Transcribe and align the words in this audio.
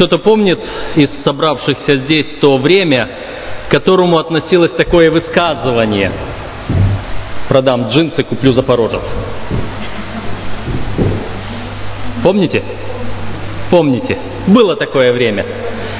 Кто-то 0.00 0.18
помнит 0.18 0.58
из 0.96 1.10
собравшихся 1.24 1.98
здесь 1.98 2.26
то 2.40 2.54
время, 2.54 3.06
к 3.68 3.70
которому 3.70 4.16
относилось 4.16 4.70
такое 4.70 5.10
высказывание 5.10 6.10
«Продам 7.50 7.90
джинсы, 7.90 8.24
куплю 8.24 8.54
запорожец». 8.54 9.02
Помните? 12.24 12.64
Помните? 13.70 14.18
Было 14.46 14.74
такое 14.74 15.12
время. 15.12 15.44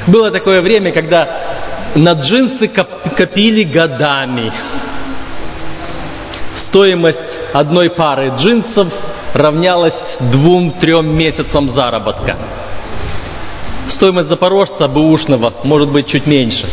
Было 0.06 0.30
такое 0.30 0.62
время, 0.62 0.92
когда 0.92 1.92
на 1.94 2.12
джинсы 2.12 2.68
копили 2.68 3.64
годами. 3.64 4.50
Стоимость 6.68 7.18
одной 7.52 7.90
пары 7.90 8.32
джинсов 8.38 8.94
равнялась 9.34 10.16
двум-трем 10.20 11.14
месяцам 11.14 11.76
заработка. 11.76 12.59
Стоимость 14.00 14.30
запорожца 14.30 14.88
бэушного 14.88 15.56
может 15.62 15.92
быть 15.92 16.08
чуть 16.08 16.26
меньше. 16.26 16.66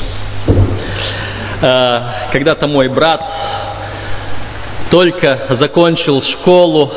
Э, 1.61 2.31
когда-то 2.31 2.69
мой 2.69 2.87
брат 2.87 3.21
только 4.89 5.47
закончил 5.59 6.21
школу, 6.21 6.89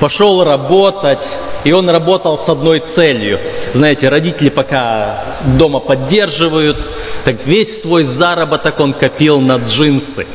пошел 0.00 0.44
работать, 0.44 1.26
и 1.64 1.72
он 1.72 1.88
работал 1.88 2.44
с 2.46 2.52
одной 2.52 2.84
целью. 2.94 3.40
Знаете, 3.72 4.10
родители 4.10 4.50
пока 4.50 5.38
дома 5.58 5.80
поддерживают, 5.80 6.76
так 7.24 7.46
весь 7.46 7.80
свой 7.80 8.04
заработок 8.20 8.78
он 8.80 8.92
копил 8.92 9.40
на 9.40 9.54
джинсы. 9.54 10.26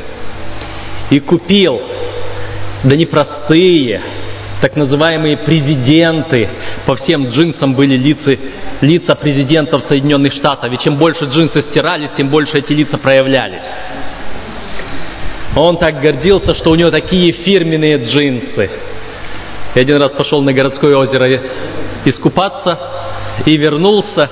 И 1.12 1.20
купил, 1.20 1.80
да 2.84 2.96
не 2.96 3.06
простые, 3.06 4.02
так 4.62 4.76
называемые 4.76 5.38
президенты. 5.38 6.50
По 6.86 6.96
всем 6.96 7.30
джинсам 7.30 7.76
были 7.76 7.96
лица, 7.96 8.38
лица 8.82 9.16
президентов 9.16 9.84
Соединенных 9.84 10.34
Штатов. 10.34 10.72
И 10.74 10.78
чем 10.80 10.98
больше 10.98 11.26
джинсы 11.26 11.64
стирались, 11.72 12.12
тем 12.18 12.30
больше 12.30 12.54
эти 12.56 12.74
лица 12.74 12.98
проявлялись. 12.98 13.62
Он 15.56 15.78
так 15.78 16.02
гордился, 16.02 16.56
что 16.56 16.72
у 16.72 16.76
него 16.76 16.90
такие 16.90 17.34
фирменные 17.34 17.98
джинсы. 17.98 18.70
Я 19.76 19.82
один 19.82 19.98
раз 19.98 20.12
пошел 20.12 20.42
на 20.42 20.54
городское 20.54 20.96
озеро 20.96 21.42
искупаться 22.06 22.78
и 23.46 23.58
вернулся. 23.58 24.30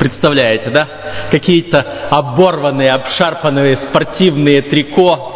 Представляете, 0.00 0.70
да? 0.70 0.88
Какие-то 1.32 2.08
оборванные, 2.10 2.92
обшарпанные 2.92 3.78
спортивные 3.90 4.62
трико 4.62 5.34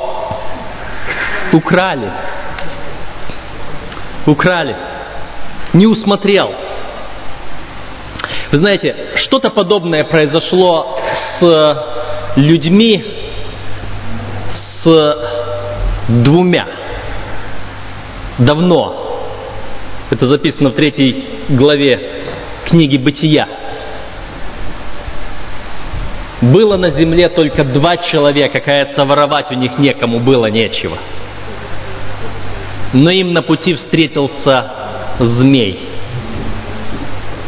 украли 1.53 2.11
украли, 4.27 4.77
не 5.73 5.87
усмотрел. 5.87 6.53
Вы 8.53 8.63
знаете, 8.63 9.13
что-то 9.17 9.51
подобное 9.51 10.05
произошло 10.05 10.99
с 11.41 11.85
людьми, 12.37 13.05
с 14.85 15.19
двумя. 16.09 16.69
Давно. 18.39 18.99
Это 20.11 20.31
записано 20.31 20.71
в 20.71 20.75
третьей 20.75 21.25
главе 21.49 22.25
книги 22.67 22.99
«Бытия». 22.99 23.49
Было 26.43 26.77
на 26.77 26.91
земле 26.91 27.29
только 27.29 27.65
два 27.65 27.97
человека, 27.97 28.61
кажется, 28.61 29.07
воровать 29.07 29.51
у 29.53 29.55
них 29.55 29.79
некому 29.79 30.19
было 30.21 30.47
нечего– 30.47 30.99
но 32.93 33.11
им 33.11 33.33
на 33.33 33.43
пути 33.43 33.75
встретился 33.75 34.71
змей. 35.19 35.89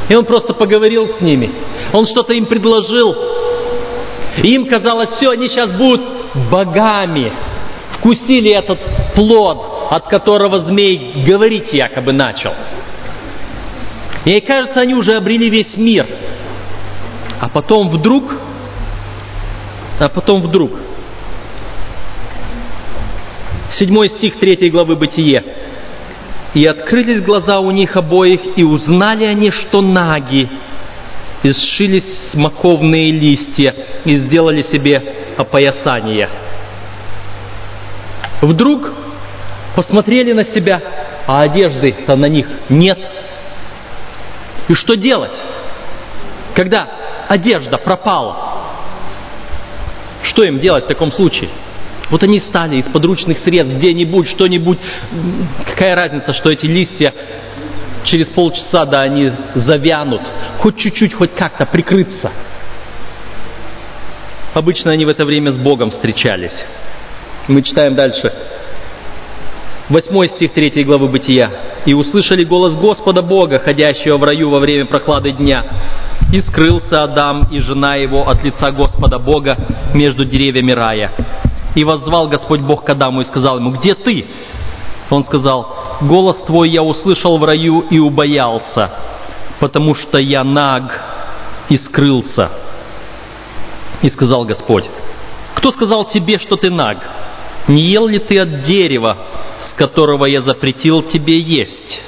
И 0.09 0.15
он 0.15 0.25
просто 0.25 0.55
поговорил 0.55 1.09
с 1.19 1.21
ними. 1.21 1.50
Он 1.93 2.06
что-то 2.06 2.37
им 2.37 2.47
предложил. 2.47 3.15
И 4.43 4.54
им 4.54 4.66
казалось, 4.66 5.10
все, 5.16 5.31
они 5.31 5.49
сейчас 5.49 5.71
будут 5.72 6.03
богами. 6.50 7.33
Вкусили 7.99 8.50
этот 8.50 8.78
плод, 9.15 9.88
от 9.91 10.09
которого 10.09 10.60
змей 10.60 11.25
говорить 11.27 11.72
якобы 11.72 12.12
начал. 12.12 12.53
И 14.25 14.41
кажется, 14.41 14.81
они 14.81 14.94
уже 14.94 15.16
обрели 15.16 15.50
весь 15.50 15.77
мир. 15.77 16.06
А 17.41 17.49
потом 17.49 17.91
вдруг, 17.91 18.25
а 20.00 20.09
потом 20.09 20.43
вдруг 20.43 20.71
Седьмой 23.79 24.09
стих 24.11 24.39
третьей 24.39 24.71
главы 24.71 24.97
Бытие. 24.97 25.43
«И 26.55 26.65
открылись 26.67 27.23
глаза 27.23 27.59
у 27.59 27.71
них 27.73 27.97
обоих, 27.97 28.57
и 28.57 28.62
узнали 28.65 29.25
они, 29.25 29.51
что 29.51 29.81
наги, 29.81 30.49
и 31.43 31.53
сшились 31.53 32.31
смоковные 32.31 33.11
листья, 33.11 33.75
и 34.05 34.19
сделали 34.19 34.63
себе 34.63 35.34
опоясание». 35.37 36.29
Вдруг 38.43 38.93
посмотрели 39.75 40.33
на 40.33 40.45
себя, 40.45 40.81
а 41.27 41.43
одежды-то 41.43 42.17
на 42.17 42.27
них 42.27 42.47
нет. 42.69 42.99
И 44.69 44.75
что 44.75 44.97
делать, 44.97 45.37
когда 46.55 46.89
одежда 47.29 47.79
пропала? 47.79 48.37
Что 50.23 50.45
им 50.45 50.59
делать 50.61 50.84
в 50.84 50.89
таком 50.89 51.11
случае? 51.13 51.51
Вот 52.10 52.22
они 52.22 52.41
стали 52.41 52.76
из 52.76 52.87
подручных 52.87 53.38
средств 53.38 53.75
где-нибудь, 53.76 54.28
что-нибудь. 54.28 54.78
Какая 55.66 55.97
разница, 55.97 56.32
что 56.34 56.50
эти 56.50 56.66
листья 56.66 57.12
через 58.04 58.26
полчаса, 58.28 58.84
да, 58.84 59.03
они 59.03 59.32
завянут. 59.54 60.22
Хоть 60.59 60.76
чуть-чуть, 60.76 61.15
хоть 61.15 61.34
как-то 61.34 61.66
прикрыться. 61.66 62.31
Обычно 64.54 64.92
они 64.92 65.04
в 65.04 65.09
это 65.09 65.26
время 65.26 65.53
с 65.53 65.56
Богом 65.56 65.91
встречались. 65.91 66.53
Мы 67.48 67.62
читаем 67.62 67.97
дальше. 67.97 68.32
Восьмой 69.88 70.28
стих 70.28 70.53
третьей 70.54 70.84
главы 70.84 71.09
Бытия. 71.09 71.44
«И 71.84 71.94
услышали 71.94 72.44
голос 72.44 72.75
Господа 72.76 73.22
Бога, 73.22 73.60
ходящего 73.60 74.16
в 74.16 74.25
раю 74.25 74.48
во 74.48 74.60
время 74.60 74.86
прохлады 74.86 75.32
дня. 75.32 75.62
И 76.32 76.41
скрылся 76.41 77.03
Адам 77.03 77.50
и 77.50 77.59
жена 77.60 77.97
его 77.97 78.26
от 78.26 78.42
лица 78.42 78.71
Господа 78.71 79.19
Бога 79.19 79.59
между 79.92 80.25
деревьями 80.25 80.71
рая. 80.71 81.12
И 81.75 81.85
воззвал 81.85 82.29
Господь 82.29 82.61
Бог 82.61 82.85
к 82.85 82.91
Адаму 82.91 83.23
и 83.23 83.25
сказал 83.25 83.59
ему, 83.59 83.73
где 83.73 83.95
ты? 83.95 84.27
Он 85.11 85.25
сказал, 85.25 85.99
голос 86.03 86.43
твой 86.47 86.71
я 86.71 86.83
услышал 86.83 87.39
в 87.39 87.45
раю 87.45 87.81
и 87.91 87.99
убоялся, 87.99 88.91
потому 89.61 89.95
что 89.95 90.21
я 90.21 90.45
наг 90.45 91.01
и 91.69 91.77
скрылся. 91.79 92.51
И 94.03 94.11
сказал 94.11 94.45
Господь, 94.45 94.84
кто 95.57 95.73
сказал 95.73 96.07
тебе, 96.11 96.39
что 96.39 96.57
ты 96.57 96.71
наг? 96.71 96.99
Не 97.69 97.91
ел 97.91 98.07
ли 98.07 98.19
ты 98.19 98.41
от 98.41 98.65
дерева, 98.65 99.17
с 99.71 99.75
которого 99.75 100.27
я 100.27 100.43
запретил 100.43 101.03
тебе 101.03 101.41
есть? 101.41 102.01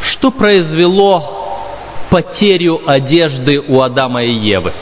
Что 0.00 0.30
произвело 0.30 1.38
потерю 2.10 2.80
одежды 2.86 3.60
у 3.60 3.80
Адама 3.80 4.22
и 4.22 4.32
Евы. 4.32 4.72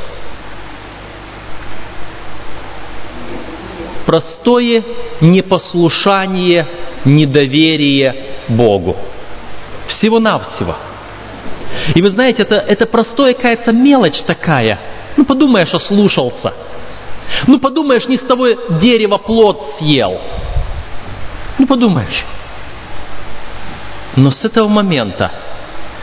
Простое 4.06 4.84
непослушание, 5.20 6.66
недоверие 7.04 8.14
Богу. 8.49 8.96
Всего-навсего. 9.88 10.76
И 11.94 12.02
вы 12.02 12.08
знаете, 12.08 12.43
это, 12.43 12.58
это 12.58 12.87
простое, 12.87 13.34
какая-то 13.34 13.75
мелочь 13.75 14.23
такая. 14.26 14.78
Ну, 15.17 15.25
подумаешь, 15.25 15.73
ослушался. 15.73 16.55
Ну, 17.46 17.58
подумаешь, 17.58 18.06
не 18.06 18.17
с 18.17 18.23
того 18.23 18.49
дерева 18.81 19.19
плод 19.19 19.75
съел. 19.78 20.20
Ну, 21.58 21.67
подумаешь. 21.67 22.25
Но 24.17 24.31
с 24.31 24.44
этого 24.44 24.69
момента 24.69 25.32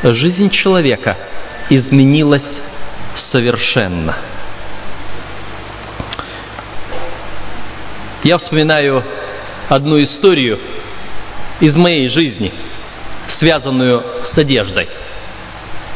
жизнь 0.04 0.50
человека 0.50 1.18
изменилась 1.70 2.60
совершенно. 3.32 4.18
Я 8.24 8.38
вспоминаю 8.38 9.04
одну 9.70 10.02
историю 10.02 10.60
из 11.60 11.76
моей 11.76 12.08
жизни, 12.10 12.54
связанную 13.40 14.04
с 14.26 14.38
одеждой. 14.38 14.88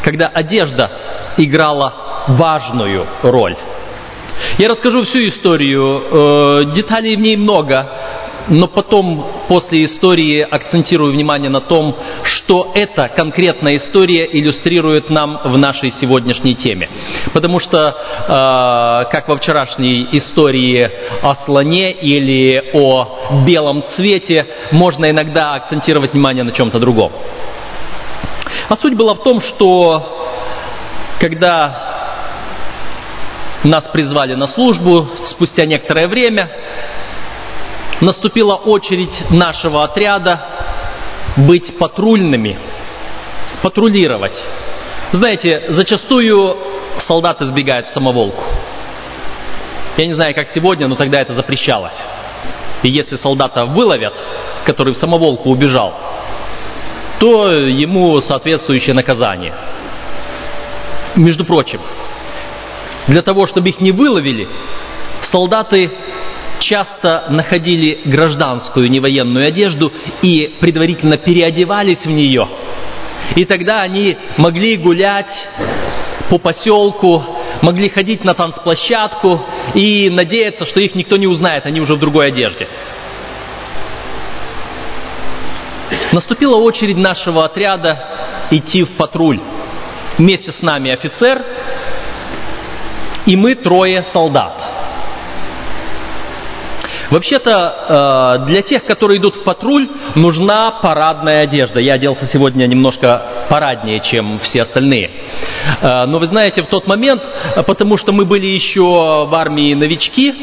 Когда 0.04 0.28
одежда 0.28 0.92
играла 1.38 2.26
важную 2.28 3.08
роль. 3.24 3.56
Я 4.58 4.70
расскажу 4.70 5.04
всю 5.04 5.28
историю, 5.28 6.04
э, 6.62 6.76
деталей 6.76 7.16
в 7.16 7.20
ней 7.20 7.36
много, 7.38 7.90
но 8.50 8.68
потом, 8.68 9.26
после 9.50 9.86
истории, 9.86 10.40
акцентирую 10.40 11.14
внимание 11.14 11.50
на 11.50 11.62
том, 11.62 11.96
что 12.24 12.72
эта 12.76 13.10
конкретная 13.10 13.74
история 13.78 14.28
иллюстрирует 14.32 15.10
нам 15.10 15.40
в 15.44 15.58
нашей 15.58 15.94
сегодняшней 16.00 16.56
теме. 16.56 16.90
Потому 17.34 17.60
что, 17.60 17.78
э, 17.80 19.12
как 19.12 19.28
во 19.28 19.38
вчерашней 19.38 20.08
истории 20.14 20.90
о 21.22 21.36
слоне 21.46 21.92
или 21.92 22.72
о 22.74 23.44
белом 23.46 23.84
цвете, 23.96 24.46
можно 24.72 25.10
иногда 25.10 25.56
акцентировать 25.56 26.14
внимание 26.14 26.44
на 26.44 26.52
чем-то 26.52 26.80
другом. 26.80 27.12
А 28.70 28.78
суть 28.78 28.96
была 28.96 29.16
в 29.16 29.24
том, 29.24 29.42
что 29.42 30.14
когда 31.20 31.88
нас 33.64 33.88
призвали 33.92 34.36
на 34.36 34.48
службу, 34.48 35.08
спустя 35.32 35.66
некоторое 35.66 36.08
время 36.08 36.50
наступила 38.02 38.56
очередь 38.56 39.30
нашего 39.32 39.84
отряда 39.84 40.40
быть 41.38 41.78
патрульными, 41.78 42.58
патрулировать. 43.64 44.38
Знаете, 45.12 45.66
зачастую 45.70 46.58
солдаты 47.08 47.46
сбегают 47.46 47.88
в 47.88 47.94
самоволку. 47.94 48.44
Я 49.98 50.08
не 50.08 50.14
знаю, 50.14 50.36
как 50.36 50.50
сегодня, 50.54 50.88
но 50.88 50.96
тогда 50.96 51.22
это 51.22 51.34
запрещалось. 51.34 51.96
И 52.84 52.92
если 52.92 53.16
солдата 53.18 53.66
выловят, 53.66 54.14
который 54.66 54.94
в 54.94 54.98
самоволку 54.98 55.50
убежал, 55.50 55.94
то 57.20 57.52
ему 57.52 58.16
соответствующее 58.22 58.94
наказание. 58.94 59.54
Между 61.16 61.46
прочим, 61.46 61.82
для 63.08 63.22
того, 63.22 63.48
чтобы 63.48 63.70
их 63.70 63.80
не 63.80 63.92
выловили, 63.92 64.48
солдаты 65.32 65.92
часто 66.60 67.26
находили 67.30 68.00
гражданскую, 68.06 68.90
не 68.90 69.00
военную 69.00 69.46
одежду 69.46 69.92
и 70.22 70.56
предварительно 70.60 71.18
переодевались 71.18 72.04
в 72.04 72.10
нее. 72.10 72.48
И 73.36 73.46
тогда 73.46 73.82
они 73.82 74.18
могли 74.38 74.78
гулять 74.78 75.32
по 76.30 76.40
поселку, 76.40 77.24
могли 77.62 77.90
ходить 77.90 78.24
на 78.24 78.34
танцплощадку 78.34 79.46
и 79.76 80.10
надеяться, 80.10 80.66
что 80.66 80.82
их 80.82 80.96
никто 80.96 81.18
не 81.18 81.28
узнает, 81.28 81.66
они 81.66 81.82
уже 81.82 81.94
в 81.94 82.00
другой 82.00 82.28
одежде. 82.28 82.68
Наступила 86.12 86.58
очередь 86.58 86.98
нашего 86.98 87.46
отряда 87.46 88.48
идти 88.52 88.84
в 88.84 88.98
патруль. 88.98 89.40
Вместе 90.18 90.52
с 90.52 90.62
нами 90.62 90.92
офицер 90.92 91.44
и 93.28 93.36
мы 93.36 93.56
трое 93.56 94.06
солдат. 94.14 94.67
Вообще-то 97.10 98.40
э, 98.42 98.46
для 98.48 98.62
тех, 98.62 98.84
которые 98.86 99.20
идут 99.20 99.38
в 99.38 99.44
патруль, 99.44 99.88
нужна 100.16 100.80
парадная 100.82 101.42
одежда. 101.42 101.82
Я 101.82 101.94
оделся 101.94 102.28
сегодня 102.34 102.66
немножко 102.66 103.48
параднее, 103.50 104.02
чем 104.02 104.40
все 104.40 104.64
остальные. 104.64 105.10
Э, 105.82 106.06
но 106.06 106.20
вы 106.20 106.28
знаете, 106.28 106.64
в 106.64 106.68
тот 106.68 106.86
момент, 106.88 107.22
потому 107.66 107.98
что 107.98 108.12
мы 108.12 108.26
были 108.26 108.48
еще 108.48 108.82
в 108.82 109.34
армии 109.36 109.74
новички, 109.74 110.34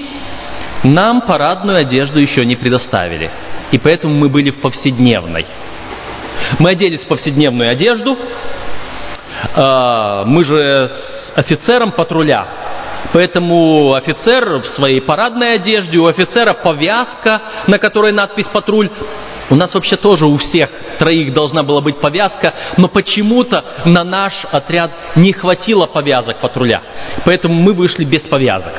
нам 0.84 1.22
парадную 1.22 1.78
одежду 1.78 2.20
еще 2.20 2.44
не 2.46 2.56
предоставили. 2.56 3.30
И 3.72 3.78
поэтому 3.78 4.14
мы 4.14 4.28
были 4.28 4.50
в 4.50 4.60
повседневной. 4.60 5.46
Мы 6.58 6.70
оделись 6.70 7.04
в 7.04 7.08
повседневную 7.08 7.72
одежду. 7.72 8.16
Э, 9.56 10.22
мы 10.24 10.44
же 10.46 10.90
с 11.36 11.38
офицером 11.38 11.92
патруля 11.92 12.46
Поэтому 13.12 13.94
офицер 13.94 14.58
в 14.58 14.66
своей 14.68 15.00
парадной 15.00 15.54
одежде, 15.54 15.98
у 15.98 16.06
офицера 16.06 16.54
повязка, 16.54 17.42
на 17.68 17.78
которой 17.78 18.12
надпись 18.12 18.46
«патруль». 18.52 18.90
У 19.50 19.56
нас 19.56 19.74
вообще 19.74 19.96
тоже 19.96 20.24
у 20.24 20.38
всех 20.38 20.70
троих 20.98 21.34
должна 21.34 21.62
была 21.62 21.82
быть 21.82 22.00
повязка, 22.00 22.54
но 22.78 22.88
почему-то 22.88 23.62
на 23.84 24.02
наш 24.02 24.32
отряд 24.50 24.90
не 25.16 25.32
хватило 25.32 25.86
повязок 25.86 26.38
патруля. 26.40 26.82
Поэтому 27.26 27.54
мы 27.54 27.74
вышли 27.74 28.04
без 28.04 28.22
повязок. 28.22 28.72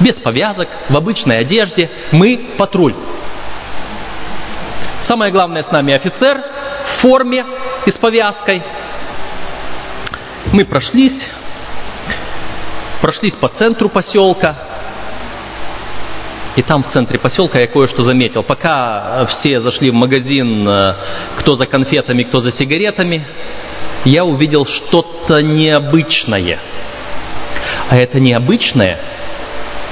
Без 0.00 0.14
повязок, 0.14 0.68
в 0.88 0.96
обычной 0.96 1.40
одежде, 1.40 1.90
мы 2.12 2.54
патруль. 2.56 2.94
Самое 5.06 5.30
главное 5.30 5.62
с 5.62 5.70
нами 5.70 5.94
офицер 5.94 6.38
в 6.38 7.00
форме 7.02 7.44
и 7.86 7.90
с 7.90 7.98
повязкой. 7.98 8.62
Мы 10.52 10.64
прошлись, 10.64 11.26
прошлись 13.00 13.34
по 13.34 13.48
центру 13.48 13.88
поселка, 13.88 14.56
и 16.56 16.62
там 16.62 16.82
в 16.82 16.92
центре 16.92 17.20
поселка 17.20 17.60
я 17.60 17.68
кое-что 17.68 18.06
заметил. 18.06 18.42
Пока 18.42 19.26
все 19.26 19.60
зашли 19.60 19.90
в 19.90 19.94
магазин, 19.94 20.68
э, 20.68 20.94
кто 21.38 21.54
за 21.54 21.66
конфетами, 21.66 22.24
кто 22.24 22.42
за 22.42 22.50
сигаретами, 22.50 23.24
я 24.04 24.24
увидел 24.24 24.66
что-то 24.66 25.40
необычное. 25.40 26.58
А 27.90 27.96
это 27.96 28.18
необычное 28.18 28.98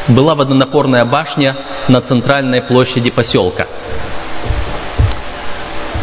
была 0.09 0.35
водонапорная 0.35 1.05
башня 1.05 1.56
на 1.88 2.00
центральной 2.00 2.62
площади 2.62 3.12
поселка. 3.12 3.67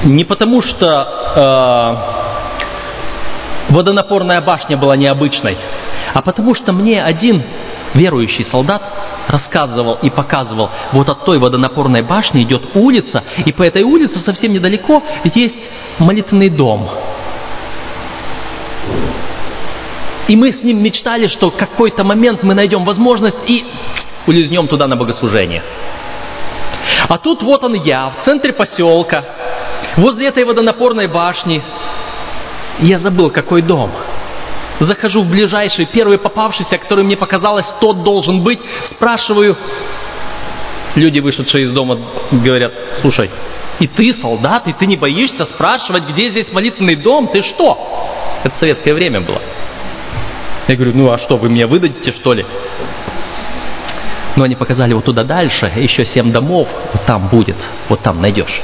Не 0.05 0.23
потому 0.23 0.61
что 0.61 0.87
э, 1.35 2.22
водонапорная 3.73 4.41
башня 4.41 4.77
была 4.77 4.95
необычной, 4.95 5.57
а 6.13 6.21
потому 6.21 6.55
что 6.55 6.73
мне 6.73 7.03
один 7.03 7.43
верующий 7.93 8.45
солдат 8.45 8.81
рассказывал 9.27 9.99
и 10.01 10.09
показывал, 10.09 10.69
вот 10.91 11.09
от 11.09 11.25
той 11.25 11.39
водонапорной 11.39 12.03
башни 12.03 12.41
идет 12.41 12.75
улица, 12.75 13.23
и 13.45 13.51
по 13.51 13.63
этой 13.63 13.83
улице 13.83 14.19
совсем 14.19 14.53
недалеко 14.53 15.01
есть 15.33 15.55
молитвенный 15.99 16.49
дом. 16.49 16.89
И 20.27 20.37
мы 20.37 20.47
с 20.47 20.63
ним 20.63 20.81
мечтали, 20.81 21.27
что 21.27 21.51
какой-то 21.51 22.05
момент 22.05 22.43
мы 22.43 22.53
найдем 22.53 22.85
возможность 22.85 23.37
и 23.47 23.65
улизнем 24.25 24.67
туда 24.67 24.87
на 24.87 24.95
богослужение. 24.95 25.63
А 27.09 27.17
тут 27.17 27.43
вот 27.43 27.63
он 27.63 27.73
я, 27.75 28.09
в 28.09 28.25
центре 28.25 28.53
поселка, 28.53 29.23
возле 29.97 30.27
этой 30.27 30.45
водонапорной 30.45 31.07
башни. 31.07 31.61
Я 32.79 32.99
забыл, 32.99 33.29
какой 33.29 33.61
дом– 33.61 33.91
захожу 34.87 35.23
в 35.23 35.29
ближайший, 35.29 35.87
первый 35.87 36.17
попавшийся, 36.17 36.77
который 36.77 37.03
мне 37.03 37.17
показалось, 37.17 37.65
тот 37.79 38.03
должен 38.03 38.43
быть, 38.43 38.59
спрашиваю. 38.91 39.57
Люди, 40.95 41.19
вышедшие 41.21 41.65
из 41.65 41.73
дома, 41.73 41.97
говорят, 42.31 42.71
слушай, 43.01 43.29
и 43.79 43.87
ты 43.87 44.13
солдат, 44.21 44.67
и 44.67 44.73
ты 44.73 44.85
не 44.85 44.95
боишься 44.95 45.45
спрашивать, 45.45 46.03
где 46.09 46.29
здесь 46.29 46.51
молитвенный 46.51 46.95
дом, 46.95 47.27
ты 47.27 47.41
что? 47.43 48.41
Это 48.43 48.55
советское 48.57 48.93
время 48.93 49.21
было. 49.21 49.41
Я 50.67 50.75
говорю, 50.75 50.93
ну 50.95 51.11
а 51.11 51.17
что, 51.17 51.37
вы 51.37 51.49
меня 51.49 51.67
выдадите, 51.67 52.13
что 52.13 52.33
ли? 52.33 52.45
Но 54.35 54.43
они 54.43 54.55
показали 54.55 54.93
вот 54.93 55.05
туда 55.05 55.23
дальше, 55.23 55.71
еще 55.75 56.05
семь 56.05 56.31
домов, 56.31 56.67
вот 56.93 57.05
там 57.05 57.27
будет, 57.27 57.57
вот 57.89 58.01
там 58.01 58.21
найдешь. 58.21 58.61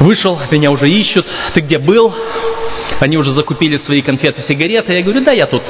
Вышел, 0.00 0.38
меня 0.50 0.70
уже 0.70 0.86
ищут, 0.86 1.26
ты 1.54 1.62
где 1.62 1.78
был? 1.78 2.14
Они 3.00 3.16
уже 3.16 3.34
закупили 3.34 3.76
свои 3.78 4.02
конфеты, 4.02 4.42
сигареты. 4.42 4.92
Я 4.92 5.02
говорю, 5.02 5.24
да, 5.24 5.32
я 5.32 5.46
тут 5.46 5.62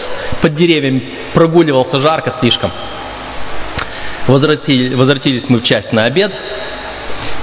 под 0.42 0.54
деревьями 0.56 1.02
прогуливался, 1.34 2.00
жарко 2.00 2.36
слишком. 2.40 2.70
Возвратили, 4.26 4.94
возвратились 4.94 5.44
мы 5.48 5.60
в 5.60 5.64
часть 5.64 5.92
на 5.92 6.02
обед. 6.02 6.32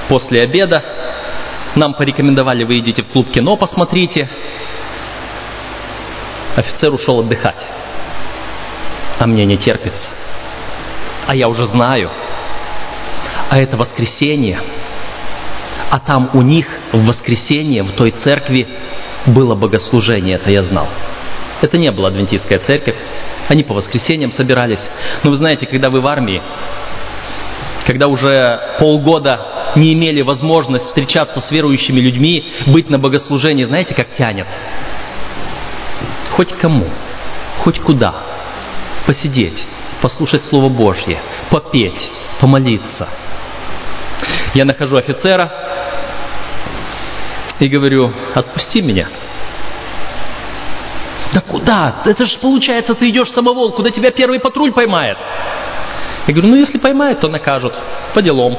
После 0.10 0.42
обеда 0.42 0.84
нам 1.76 1.94
порекомендовали, 1.94 2.64
вы 2.64 2.74
идите 2.76 3.04
в 3.04 3.08
клуб 3.10 3.32
кино, 3.32 3.56
посмотрите. 3.56 4.30
Офицер 6.58 6.94
ушел 6.94 7.20
отдыхать. 7.20 7.64
А 9.20 9.28
мне 9.28 9.46
не 9.46 9.58
терпится. 9.58 10.10
А 11.28 11.36
я 11.36 11.48
уже 11.48 11.66
знаю. 11.68 12.10
А 13.50 13.58
это 13.58 13.78
воскресенье. 13.78 14.60
А 15.92 16.00
там 16.00 16.30
у 16.34 16.42
них 16.42 16.66
в 16.94 17.06
воскресенье 17.06 17.84
в 17.84 17.92
той 17.92 18.12
церкви 18.24 18.66
было 19.26 19.56
богослужение, 19.56 20.38
это 20.38 20.50
я 20.50 20.64
знал. 20.64 20.88
Это 21.62 21.78
не 21.78 21.92
была 21.92 22.08
адвентистская 22.08 22.60
церковь, 22.60 22.96
они 23.50 23.64
по 23.64 23.74
воскресеньям 23.74 24.32
собирались. 24.32 24.80
Но 25.24 25.32
вы 25.32 25.38
знаете, 25.38 25.68
когда 25.68 25.90
вы 25.90 26.00
в 26.00 26.08
армии, 26.08 26.42
когда 27.86 28.08
уже 28.08 28.78
полгода 28.80 29.74
не 29.76 29.94
имели 29.94 30.22
возможность 30.22 30.86
встречаться 30.86 31.42
с 31.42 31.52
верующими 31.52 32.00
людьми, 32.00 32.46
быть 32.68 32.90
на 32.90 32.98
богослужении, 32.98 33.66
знаете, 33.66 33.94
как 33.94 34.16
тянет? 34.18 34.48
Хоть 36.32 36.54
кому, 36.58 36.88
хоть 37.60 37.80
куда. 37.82 38.16
Посидеть, 39.06 39.62
послушать 40.02 40.46
Слово 40.46 40.70
Божье, 40.70 41.20
попеть, 41.50 42.10
помолиться. 42.40 43.10
Я 44.54 44.64
нахожу 44.66 44.96
офицера, 44.96 45.52
и 47.62 47.70
говорю, 47.70 48.12
отпусти 48.36 48.82
меня. 48.82 49.08
Да 51.34 51.42
куда? 51.42 52.02
Это 52.06 52.26
же 52.26 52.40
получается, 52.40 52.96
ты 52.96 53.10
идешь 53.10 53.32
самовол, 53.32 53.72
куда 53.72 53.92
тебя 53.92 54.12
первый 54.12 54.40
патруль 54.40 54.74
поймает. 54.74 55.18
Я 56.28 56.34
говорю, 56.34 56.50
ну 56.50 56.58
если 56.58 56.78
поймают, 56.78 57.22
то 57.22 57.30
накажут. 57.30 57.74
По 58.14 58.22
делам. 58.22 58.58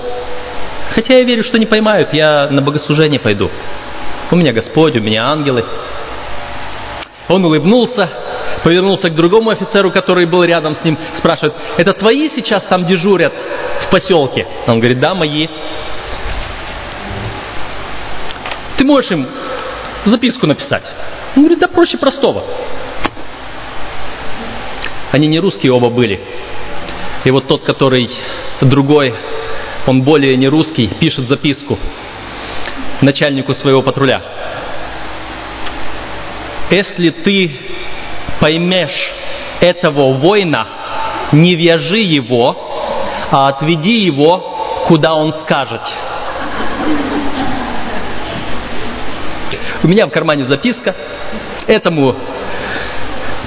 Хотя 0.90 1.16
я 1.16 1.24
верю, 1.24 1.42
что 1.42 1.58
не 1.58 1.66
поймают, 1.66 2.12
я 2.12 2.48
на 2.50 2.62
богослужение 2.62 3.20
пойду. 3.20 3.50
У 4.30 4.36
меня 4.36 4.52
Господь, 4.52 4.98
у 4.98 5.02
меня 5.02 5.26
ангелы. 5.26 5.64
Он 7.28 7.44
улыбнулся, 7.44 8.08
повернулся 8.64 9.10
к 9.10 9.14
другому 9.14 9.50
офицеру, 9.50 9.90
который 9.90 10.26
был 10.26 10.44
рядом 10.44 10.74
с 10.74 10.84
ним, 10.84 10.98
спрашивает, 11.18 11.54
это 11.78 11.92
твои 11.92 12.30
сейчас 12.30 12.62
там 12.70 12.84
дежурят 12.84 13.32
в 13.86 13.90
поселке? 13.90 14.46
Он 14.66 14.78
говорит, 14.78 15.00
да, 15.00 15.14
мои. 15.14 15.48
Ты 18.78 18.86
можешь 18.86 19.10
им 19.10 19.26
записку 20.04 20.46
написать. 20.46 20.82
Он 21.36 21.42
говорит, 21.42 21.60
да 21.60 21.68
проще 21.68 21.96
простого. 21.98 22.44
Они 25.12 25.28
не 25.28 25.38
русские 25.38 25.72
оба 25.72 25.90
были. 25.90 26.20
И 27.24 27.30
вот 27.30 27.46
тот, 27.46 27.62
который 27.64 28.10
другой, 28.60 29.14
он 29.86 30.02
более 30.02 30.36
не 30.36 30.48
русский, 30.48 30.88
пишет 31.00 31.28
записку 31.28 31.78
начальнику 33.00 33.52
своего 33.54 33.82
патруля. 33.82 34.22
Если 36.70 37.08
ты 37.08 37.52
поймешь 38.40 39.12
этого 39.60 40.14
воина, 40.14 40.66
не 41.32 41.54
вяжи 41.54 41.98
его, 41.98 42.56
а 43.30 43.48
отведи 43.48 44.04
его, 44.04 44.84
куда 44.88 45.14
он 45.14 45.34
скажет. 45.44 45.82
У 49.82 49.88
меня 49.88 50.06
в 50.06 50.10
кармане 50.10 50.44
записка. 50.44 50.94
Этому 51.66 52.14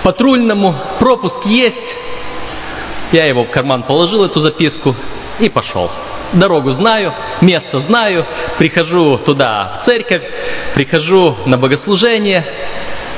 патрульному 0.03 0.75
пропуск 0.99 1.45
есть. 1.45 1.95
Я 3.11 3.25
его 3.25 3.45
в 3.45 3.49
карман 3.51 3.83
положил, 3.83 4.23
эту 4.25 4.43
записку, 4.43 4.95
и 5.39 5.49
пошел. 5.49 5.89
Дорогу 6.33 6.71
знаю, 6.71 7.13
место 7.41 7.79
знаю, 7.81 8.25
прихожу 8.57 9.19
туда 9.19 9.81
в 9.81 9.89
церковь, 9.89 10.23
прихожу 10.73 11.37
на 11.45 11.57
богослужение, 11.57 12.45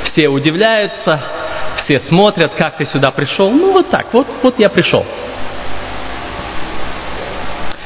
все 0.03 0.27
удивляются, 0.27 1.21
все 1.83 1.99
смотрят, 2.01 2.53
как 2.55 2.77
ты 2.77 2.85
сюда 2.85 3.11
пришел. 3.11 3.49
Ну 3.49 3.71
вот 3.71 3.89
так, 3.89 4.13
вот, 4.13 4.27
вот 4.43 4.55
я 4.59 4.69
пришел. 4.69 5.05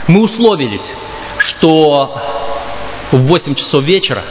Мы 0.08 0.24
условились, 0.24 0.86
что 1.38 2.20
в 3.12 3.28
8 3.28 3.56
часов 3.56 3.84
вечера 3.84 4.24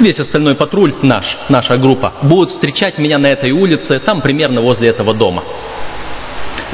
весь 0.00 0.18
остальной 0.18 0.54
патруль 0.54 0.94
наш, 1.02 1.24
наша 1.48 1.78
группа, 1.78 2.14
будут 2.22 2.50
встречать 2.50 2.98
меня 2.98 3.18
на 3.18 3.26
этой 3.26 3.50
улице, 3.50 4.00
там 4.00 4.20
примерно 4.20 4.60
возле 4.60 4.88
этого 4.88 5.14
дома. 5.14 5.44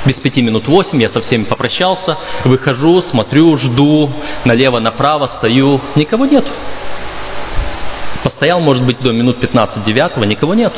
Без 0.06 0.18
пяти 0.18 0.42
минут 0.42 0.66
восемь 0.66 1.00
я 1.00 1.10
со 1.10 1.20
всеми 1.22 1.44
попрощался, 1.44 2.18
выхожу, 2.44 3.00
смотрю, 3.02 3.56
жду, 3.56 4.10
налево-направо 4.44 5.28
стою, 5.38 5.80
никого 5.96 6.26
нет. 6.26 6.44
Постоял, 8.22 8.60
может 8.60 8.84
быть, 8.84 9.00
до 9.00 9.12
минут 9.12 9.40
15 9.40 9.84
девятого, 9.84 10.24
никого 10.24 10.54
нет. 10.54 10.74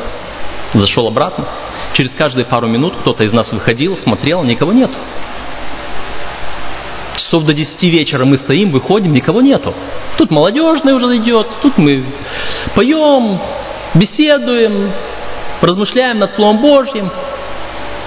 Зашел 0.75 1.09
обратно. 1.09 1.47
Через 1.95 2.11
каждые 2.13 2.45
пару 2.45 2.69
минут 2.69 2.95
кто-то 3.01 3.25
из 3.25 3.33
нас 3.33 3.51
выходил, 3.53 3.97
смотрел, 3.99 4.45
никого 4.45 4.73
нет. 4.73 4.91
Часов 7.17 7.45
до 7.45 7.55
10 7.55 7.83
вечера 7.85 8.25
мы 8.25 8.35
стоим, 8.35 8.71
выходим, 8.71 9.13
никого 9.13 9.41
нету. 9.41 9.75
Тут 10.19 10.31
молодежный 10.31 10.95
уже 10.95 11.17
идет, 11.17 11.47
тут 11.63 11.79
мы 11.79 12.05
поем, 12.75 13.41
беседуем, 13.95 14.93
размышляем 15.63 16.19
над 16.19 16.35
Словом 16.35 16.61
Божьим. 16.61 17.11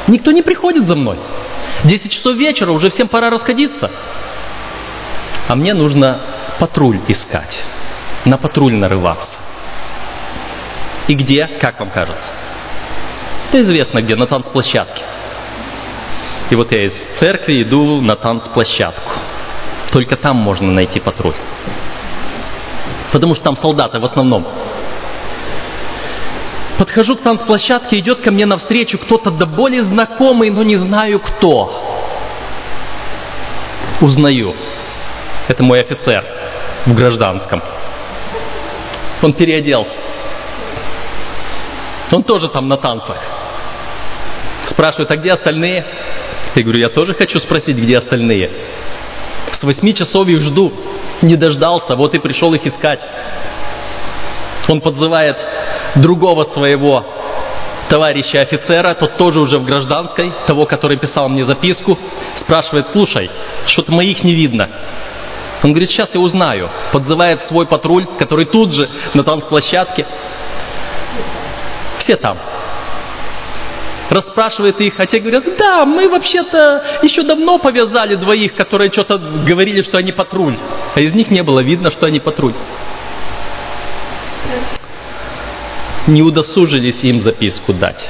Никто 0.08 0.32
не 0.32 0.42
приходит 0.42 0.88
за 0.88 0.96
мной. 0.96 1.18
10 1.84 2.12
часов 2.12 2.36
вечера, 2.36 2.72
уже 2.72 2.90
всем 2.92 3.08
пора 3.08 3.30
расходиться. 3.30 3.92
А 5.48 5.56
мне 5.56 5.74
нужно 5.74 6.22
патруль 6.60 7.00
искать, 7.08 7.58
на 8.26 8.38
патруль 8.38 8.76
нарываться. 8.76 9.38
И 11.08 11.14
где, 11.16 11.48
как 11.60 11.80
вам 11.80 11.90
кажется? 11.90 12.32
Это 13.50 13.64
известно 13.64 14.00
где, 14.00 14.16
на 14.16 14.28
танцплощадке. 14.28 15.02
И 16.50 16.56
вот 16.56 16.74
я 16.76 16.84
из 16.86 16.94
церкви 17.20 17.62
иду 17.62 18.02
на 18.02 18.16
танцплощадку. 18.16 19.12
Только 19.92 20.16
там 20.16 20.38
можно 20.38 20.72
найти 20.72 21.00
патруль. 21.00 21.36
Потому 23.12 23.36
что 23.36 23.44
там 23.44 23.58
солдаты 23.58 24.00
в 24.00 24.06
основном. 24.06 24.48
Подхожу 26.78 27.18
к 27.18 27.24
танцплощадке, 27.24 28.00
идет 28.00 28.22
ко 28.22 28.32
мне 28.32 28.46
навстречу 28.46 28.98
кто-то 28.98 29.32
да 29.32 29.46
более 29.46 29.84
знакомый, 29.84 30.50
но 30.50 30.64
не 30.64 30.78
знаю 30.78 31.20
кто. 31.20 31.86
Узнаю. 34.02 34.56
Это 35.50 35.64
мой 35.64 35.80
офицер 35.80 36.24
в 36.86 36.94
гражданском. 36.94 37.62
Он 39.22 39.34
переоделся. 39.34 40.00
Он 42.16 42.24
тоже 42.24 42.48
там 42.50 42.68
на 42.70 42.78
танцах. 42.78 43.18
Спрашивает, 44.70 45.12
а 45.12 45.18
где 45.18 45.32
остальные? 45.32 45.86
Я 46.56 46.64
говорю, 46.64 46.82
я 46.82 46.90
тоже 46.90 47.14
хочу 47.14 47.40
спросить, 47.40 47.78
где 47.78 47.98
остальные. 47.98 48.50
С 49.60 49.64
восьми 49.64 49.94
часов 49.94 50.28
их 50.28 50.42
жду. 50.42 50.72
Не 51.22 51.36
дождался, 51.36 51.96
вот 51.96 52.16
и 52.18 52.22
пришел 52.22 52.54
их 52.54 52.66
искать. 52.66 53.00
Он 54.72 54.82
подзывает 54.82 55.38
другого 55.96 56.46
своего 56.54 57.04
товарища 57.90 58.40
офицера, 58.40 58.94
тот 58.94 59.18
тоже 59.18 59.40
уже 59.40 59.60
в 59.60 59.66
гражданской, 59.66 60.32
того, 60.48 60.66
который 60.66 60.98
писал 60.98 61.28
мне 61.28 61.44
записку, 61.44 61.98
спрашивает, 62.40 62.88
слушай, 62.92 63.30
что-то 63.66 63.92
моих 63.92 64.24
не 64.24 64.36
видно. 64.36 64.70
Он 65.64 65.72
говорит, 65.72 65.90
сейчас 65.90 66.10
я 66.14 66.20
узнаю. 66.20 66.70
Подзывает 66.94 67.44
свой 67.48 67.66
патруль, 67.66 68.06
который 68.18 68.46
тут 68.46 68.72
же 68.74 68.88
на 69.14 69.24
танцплощадке. 69.24 70.06
Все 72.00 72.16
там 72.16 72.38
расспрашивает 74.10 74.80
их, 74.82 74.96
а 74.98 75.06
те 75.06 75.20
говорят, 75.20 75.44
да, 75.58 75.86
мы 75.86 76.10
вообще-то 76.10 77.00
еще 77.04 77.24
давно 77.24 77.60
повязали 77.60 78.16
двоих, 78.16 78.56
которые 78.56 78.92
что-то 78.92 79.18
говорили, 79.18 79.84
что 79.84 79.98
они 80.00 80.12
патруль. 80.12 80.58
А 80.96 81.02
из 81.02 81.14
них 81.14 81.30
не 81.30 81.44
было 81.44 81.62
видно, 81.62 81.92
что 81.92 82.08
они 82.08 82.20
патруль. 82.20 82.54
Не 86.08 86.24
удосужились 86.24 87.00
им 87.04 87.22
записку 87.22 87.74
дать. 87.74 88.04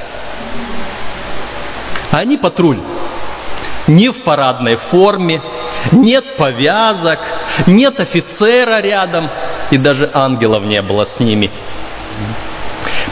А 2.12 2.20
они 2.20 2.38
патруль. 2.38 2.78
Не 3.86 4.08
в 4.10 4.22
парадной 4.22 4.78
форме, 4.90 5.42
нет 5.92 6.36
повязок, 6.36 7.18
нет 7.66 7.98
офицера 7.98 8.80
рядом, 8.80 9.28
и 9.70 9.76
даже 9.78 10.10
ангелов 10.14 10.62
не 10.64 10.80
было 10.82 11.06
с 11.06 11.20
ними. 11.20 11.50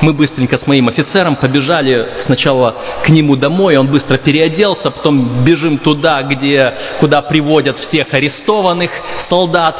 Мы 0.00 0.12
быстренько 0.12 0.58
с 0.58 0.66
моим 0.66 0.88
офицером 0.88 1.36
побежали 1.36 2.22
сначала 2.26 2.76
к 3.04 3.08
нему 3.08 3.34
домой, 3.34 3.76
он 3.76 3.88
быстро 3.88 4.16
переоделся, 4.18 4.90
потом 4.90 5.44
бежим 5.44 5.78
туда, 5.78 6.22
где, 6.22 6.74
куда 7.00 7.20
приводят 7.22 7.78
всех 7.78 8.06
арестованных 8.12 8.90
солдат, 9.28 9.76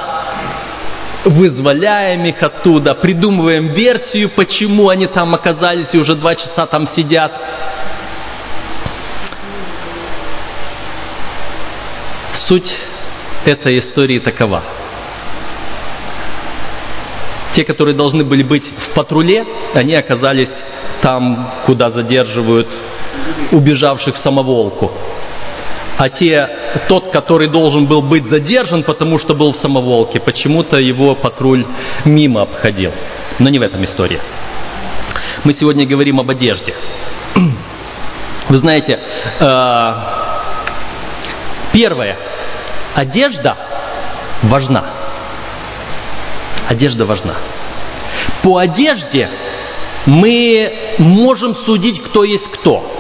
вызволяем 1.25 2.25
их 2.25 2.43
оттуда, 2.43 2.95
придумываем 2.95 3.69
версию, 3.69 4.31
почему 4.35 4.89
они 4.89 5.07
там 5.07 5.33
оказались 5.35 5.95
и 5.95 6.01
уже 6.01 6.17
два 6.17 6.35
часа 6.35 6.67
там 6.67 6.87
сидят. 6.97 7.33
Суть 12.49 12.75
этой 13.45 13.79
истории 13.79 14.19
такова– 14.19 14.65
те, 17.59 17.65
которые 17.65 17.97
должны 17.97 18.25
были 18.25 18.45
быть 18.45 18.63
в 18.63 18.95
патруле, 18.95 19.45
они 19.75 19.95
оказались 19.95 20.51
там, 21.03 21.55
куда 21.67 21.91
задерживают 21.91 22.69
убежавших 23.51 24.17
самоволку. 24.19 24.93
А 25.99 26.09
те, 26.09 26.49
тот, 26.89 27.11
который 27.11 27.49
должен 27.49 27.87
был 27.87 28.03
быть 28.03 28.25
задержан, 28.31 28.85
потому 28.85 29.19
что 29.19 29.35
был 29.35 29.53
в 29.53 29.57
самоволке, 29.57 30.21
почему-то 30.21 30.79
его 30.79 31.17
патруль 31.17 31.67
мимо 32.05 32.43
обходил. 32.43 32.93
Но 33.41 33.49
не 33.49 33.59
в 33.59 33.63
этом 33.63 33.85
история. 33.85 34.21
Мы 35.43 35.53
сегодня 35.55 35.85
говорим 35.85 36.21
об 36.21 36.31
одежде. 36.31 36.75
Вы 38.49 38.59
знаете, 38.59 39.01
э, 39.41 39.93
первое, 41.73 42.17
одежда 42.95 43.57
важна. 44.45 44.98
Одежда 46.69 47.07
важна. 47.07 47.35
По 48.43 48.59
одежде 48.59 49.31
мы 50.05 50.97
можем 50.99 51.57
судить, 51.65 52.03
кто 52.03 52.25
есть 52.25 52.47
кто. 52.53 52.95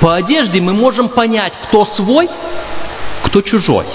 По 0.00 0.14
одежде 0.14 0.62
мы 0.62 0.72
можем 0.72 1.10
понять, 1.10 1.52
кто 1.64 1.84
свой, 1.84 2.28
кто 3.24 3.42
чужой. 3.42 3.86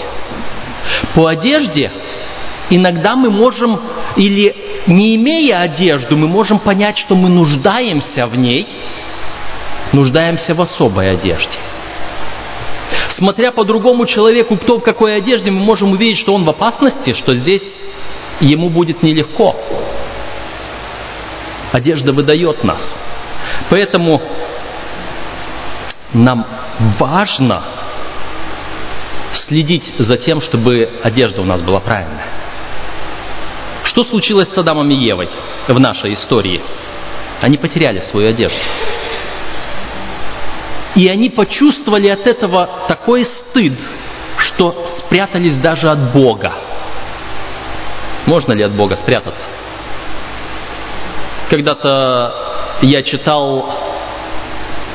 По 1.16 1.28
одежде 1.28 1.92
иногда 2.70 3.16
мы 3.16 3.32
можем, 3.32 3.80
или 4.16 4.56
не 4.86 5.16
имея 5.16 5.62
одежду, 5.62 6.16
мы 6.16 6.28
можем 6.28 6.60
понять, 6.60 7.00
что 7.00 7.16
мы 7.16 7.30
нуждаемся 7.30 8.28
в 8.28 8.38
ней, 8.38 8.68
нуждаемся 9.92 10.54
в 10.54 10.60
особой 10.60 11.12
одежде. 11.12 11.58
Смотря 13.18 13.52
по 13.52 13.66
другому 13.66 14.06
человеку, 14.06 14.56
кто 14.58 14.78
в 14.78 14.84
какой 14.84 15.18
одежде, 15.18 15.52
мы 15.52 15.62
можем 15.62 15.94
увидеть, 15.94 16.20
что 16.20 16.34
он 16.36 16.46
в 16.46 16.50
опасности, 16.50 17.16
что 17.16 17.36
здесь 17.36 17.64
ему 18.42 18.70
будет 18.70 19.04
нелегко. 19.04 19.56
Одежда 21.72 22.14
выдает 22.14 22.64
нас. 22.64 22.82
Поэтому 23.70 24.22
нам 26.14 26.46
важно 27.00 27.64
следить 29.48 29.92
за 30.00 30.18
тем, 30.18 30.42
чтобы 30.42 30.90
одежда 31.04 31.42
у 31.42 31.46
нас 31.46 31.62
была 31.62 31.80
правильная. 31.80 32.28
Что 33.84 34.04
случилось 34.04 34.50
с 34.54 34.58
Адамом 34.58 34.90
и 34.92 34.96
Евой 34.96 35.30
в 35.68 35.80
нашей 35.80 36.14
истории? 36.14 36.62
Они 37.42 37.58
потеряли 37.58 38.02
свою 38.02 38.28
одежду. 38.30 38.60
И 40.96 41.10
они 41.10 41.30
почувствовали 41.30 42.10
от 42.10 42.28
этого 42.28 42.88
такой 42.88 43.24
стыд, 43.24 43.74
что 44.38 44.88
спрятались 45.00 45.56
даже 45.58 45.88
от 45.88 46.14
Бога. 46.14 46.54
Можно 48.30 48.54
ли 48.54 48.64
от 48.64 48.74
Бога 48.74 48.96
спрятаться? 48.96 49.48
Когда-то 51.50 52.80
я 52.84 53.02
читал 53.02 53.68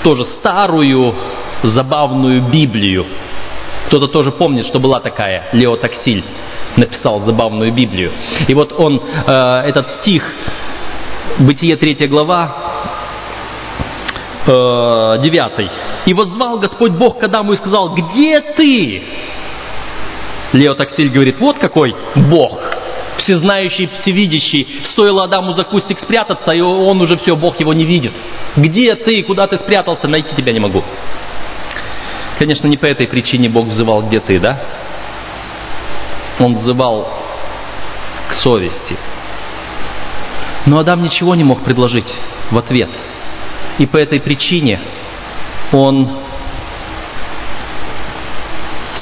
тоже 0.04 0.24
старую 0.38 1.12
забавную 1.64 2.42
Библию. 2.42 3.04
Кто-то 3.88 4.06
тоже 4.06 4.30
помнит, 4.30 4.66
что 4.66 4.78
была 4.78 5.00
такая 5.00 5.48
Лео 5.52 5.76
Таксиль 5.76 6.24
написал 6.76 7.22
забавную 7.26 7.72
Библию. 7.72 8.12
И 8.46 8.54
вот 8.54 8.72
он, 8.72 9.00
э, 9.00 9.32
этот 9.66 9.86
стих, 10.00 10.22
Бытие 11.40 11.76
3 11.76 12.06
глава, 12.06 12.56
э, 14.46 15.18
9. 15.22 15.70
«И 16.06 16.14
воззвал 16.14 16.60
Господь 16.60 16.92
Бог 16.92 17.18
к 17.18 17.24
Адаму 17.24 17.52
и 17.52 17.56
сказал, 17.56 17.94
где 17.94 18.40
ты?» 18.56 19.02
Лео 20.52 20.74
Таксиль 20.74 21.10
говорит, 21.10 21.40
вот 21.40 21.58
какой 21.58 21.96
Бог, 22.14 22.60
всезнающий, 23.18 23.88
всевидящий. 24.00 24.82
Стоило 24.86 25.24
Адаму 25.24 25.52
за 25.52 25.64
кустик 25.64 25.98
спрятаться, 25.98 26.54
и 26.54 26.60
он 26.60 27.00
уже 27.00 27.18
все, 27.18 27.36
Бог 27.36 27.58
его 27.60 27.72
не 27.72 27.84
видит. 27.84 28.12
Где 28.56 28.94
ты, 28.94 29.22
куда 29.22 29.46
ты 29.46 29.58
спрятался, 29.58 30.08
найти 30.08 30.34
тебя 30.36 30.52
не 30.52 30.60
могу. 30.60 30.82
Конечно, 32.38 32.66
не 32.66 32.76
по 32.76 32.86
этой 32.86 33.08
причине 33.08 33.48
Бог 33.48 33.66
взывал, 33.66 34.02
где 34.02 34.20
ты, 34.20 34.38
да? 34.38 34.60
Он 36.40 36.56
взывал 36.56 37.08
к 38.28 38.34
совести. 38.34 38.96
Но 40.66 40.78
Адам 40.78 41.02
ничего 41.02 41.34
не 41.34 41.44
мог 41.44 41.62
предложить 41.62 42.12
в 42.50 42.58
ответ. 42.58 42.90
И 43.78 43.86
по 43.86 43.96
этой 43.96 44.20
причине 44.20 44.80
он 45.72 46.18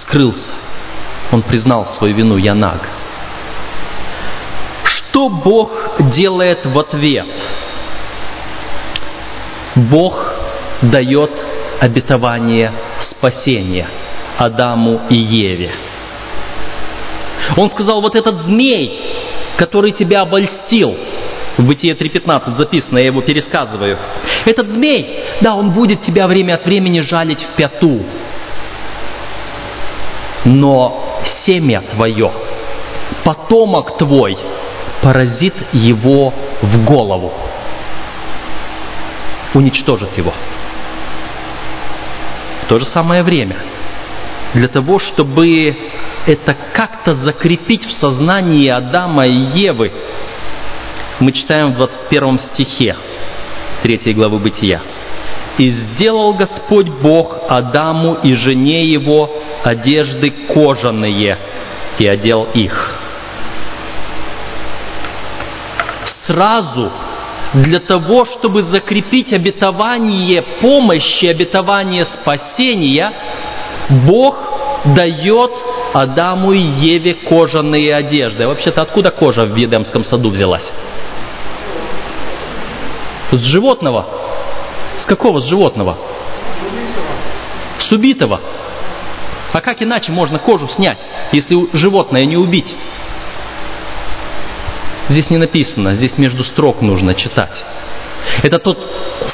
скрылся. 0.03 0.53
Он 1.31 1.43
признал 1.43 1.87
свою 1.95 2.15
вину, 2.15 2.37
я 2.37 2.55
наг. 2.55 2.87
Что 5.13 5.29
Бог 5.29 5.71
делает 6.17 6.65
в 6.65 6.79
ответ? 6.79 7.27
Бог 9.75 10.35
дает 10.81 11.31
обетование 11.81 12.73
спасения 13.11 13.89
Адаму 14.39 15.03
и 15.11 15.21
Еве. 15.21 15.71
Он 17.59 17.71
сказал, 17.73 18.01
вот 18.01 18.17
этот 18.17 18.41
змей, 18.45 19.03
который 19.59 19.93
тебя 19.93 20.23
обольстил, 20.23 20.97
в 21.59 21.67
Бытие 21.67 21.93
3.15 21.95 22.59
записано, 22.59 22.97
я 22.97 23.09
его 23.09 23.21
пересказываю. 23.21 23.99
Этот 24.47 24.69
змей, 24.69 25.25
да, 25.43 25.55
он 25.55 25.73
будет 25.73 26.01
тебя 26.05 26.27
время 26.27 26.55
от 26.55 26.65
времени 26.65 27.01
жалить 27.01 27.43
в 27.43 27.57
пяту. 27.57 28.01
Но 30.47 31.21
семя 31.45 31.83
твое, 31.83 32.33
потомок 33.25 33.99
твой, 33.99 34.39
поразит 35.03 35.55
его 35.73 36.33
в 36.63 36.85
голову, 36.85 37.33
уничтожит 39.55 40.17
его. 40.17 40.33
В 42.63 42.67
то 42.69 42.79
же 42.79 42.87
самое 42.87 43.23
время, 43.25 43.57
для 44.55 44.69
того, 44.69 45.01
чтобы 45.01 45.77
это 46.27 46.57
как-то 46.73 47.17
закрепить 47.17 47.85
в 47.85 47.93
сознании 48.01 48.69
Адама 48.69 49.25
и 49.25 49.61
Евы, 49.61 49.93
мы 51.19 51.33
читаем 51.33 51.73
в 51.73 51.77
21 51.77 52.39
стихе 52.55 52.97
3 53.83 54.15
главы 54.15 54.39
Бытия. 54.39 54.81
«И 55.59 55.71
сделал 55.71 56.33
Господь 56.35 56.89
Бог 56.89 57.41
Адаму 57.49 58.19
и 58.23 58.35
жене 58.35 58.87
его 58.87 59.31
одежды 59.65 60.31
кожаные, 60.49 61.37
и 61.99 62.07
одел 62.07 62.49
их». 62.55 63.12
Сразу 66.27 66.91
для 67.55 67.81
того, 67.81 68.25
чтобы 68.25 68.63
закрепить 68.63 69.33
обетование 69.33 70.43
помощи, 70.61 71.27
обетование 71.27 72.03
спасения, 72.03 73.13
Бог 74.07 74.37
дает 74.85 75.51
Адаму 75.95 76.53
и 76.53 76.63
Еве 76.63 77.15
кожаные 77.15 77.95
одежды. 77.95 78.47
Вообще-то 78.47 78.83
откуда 78.83 79.11
кожа 79.11 79.47
в 79.47 79.55
Едемском 79.57 80.05
саду 80.05 80.31
взялась? 80.31 80.69
С 83.33 83.39
животного. 83.39 84.07
С 85.03 85.07
какого 85.07 85.41
с 85.41 85.49
животного? 85.49 85.99
С 87.81 87.93
убитого. 87.93 88.41
А 89.53 89.61
как 89.61 89.83
иначе 89.83 90.13
можно 90.13 90.39
кожу 90.39 90.69
снять, 90.69 90.99
если 91.33 91.77
животное 91.77 92.25
не 92.25 92.37
убить? 92.37 92.73
Здесь 95.13 95.29
не 95.29 95.37
написано, 95.37 95.95
здесь 95.97 96.17
между 96.17 96.43
строк 96.43 96.81
нужно 96.81 97.13
читать. 97.15 97.63
Это 98.43 98.59
тот 98.59 98.79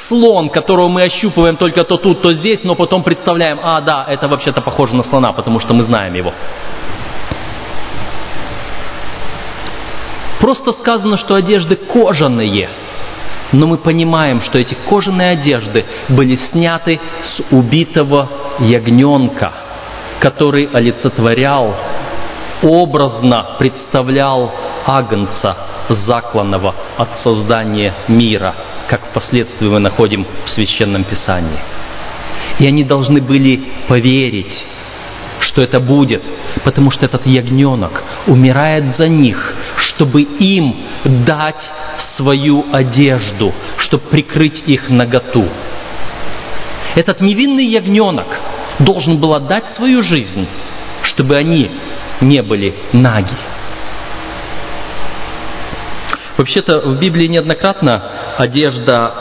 слон, 0.08 0.48
которого 0.48 0.88
мы 0.88 1.02
ощупываем 1.02 1.56
только 1.56 1.84
то 1.84 1.96
тут, 1.96 2.20
то 2.20 2.34
здесь, 2.34 2.60
но 2.64 2.74
потом 2.74 3.04
представляем, 3.04 3.60
а, 3.62 3.80
да, 3.80 4.04
это 4.08 4.26
вообще-то 4.26 4.60
похоже 4.60 4.96
на 4.96 5.04
слона, 5.04 5.32
потому 5.32 5.60
что 5.60 5.74
мы 5.74 5.84
знаем 5.84 6.14
его. 6.14 6.32
Просто 10.40 10.72
сказано, 10.80 11.16
что 11.16 11.36
одежды 11.36 11.76
кожаные, 11.76 12.70
но 13.52 13.68
мы 13.68 13.78
понимаем, 13.78 14.40
что 14.40 14.58
эти 14.58 14.76
кожаные 14.90 15.30
одежды 15.30 15.84
были 16.08 16.34
сняты 16.50 16.98
с 17.22 17.54
убитого 17.54 18.28
ягненка, 18.58 19.52
который 20.18 20.68
олицетворял, 20.72 21.76
образно 22.62 23.56
представлял 23.58 24.52
агнца, 24.86 25.56
закланного 25.88 26.74
от 26.96 27.18
создания 27.22 27.94
мира, 28.08 28.54
как 28.88 29.10
впоследствии 29.10 29.68
мы 29.68 29.78
находим 29.78 30.26
в 30.44 30.50
Священном 30.50 31.04
Писании. 31.04 31.58
И 32.58 32.66
они 32.66 32.82
должны 32.82 33.20
были 33.20 33.62
поверить, 33.88 34.52
что 35.40 35.62
это 35.62 35.80
будет, 35.80 36.22
потому 36.64 36.90
что 36.90 37.06
этот 37.06 37.26
ягненок 37.26 38.02
умирает 38.26 38.96
за 38.96 39.08
них, 39.08 39.54
чтобы 39.76 40.22
им 40.22 40.74
дать 41.04 41.70
свою 42.16 42.66
одежду, 42.72 43.54
чтобы 43.78 44.04
прикрыть 44.10 44.62
их 44.66 44.88
наготу. 44.88 45.48
Этот 46.96 47.20
невинный 47.20 47.66
ягненок 47.66 48.26
должен 48.80 49.20
был 49.20 49.34
отдать 49.34 49.66
свою 49.76 50.02
жизнь, 50.02 50.46
чтобы 51.02 51.36
они 51.36 51.70
не 52.20 52.42
были 52.42 52.74
наги. 52.92 53.36
Вообще-то 56.36 56.80
в 56.80 56.98
Библии 57.00 57.26
неоднократно 57.26 58.36
одежда 58.36 59.12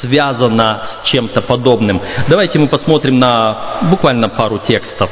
связана 0.00 0.82
с 0.86 1.08
чем-то 1.08 1.42
подобным. 1.42 2.00
Давайте 2.28 2.58
мы 2.58 2.68
посмотрим 2.68 3.18
на 3.18 3.78
буквально 3.90 4.28
пару 4.28 4.58
текстов. 4.58 5.10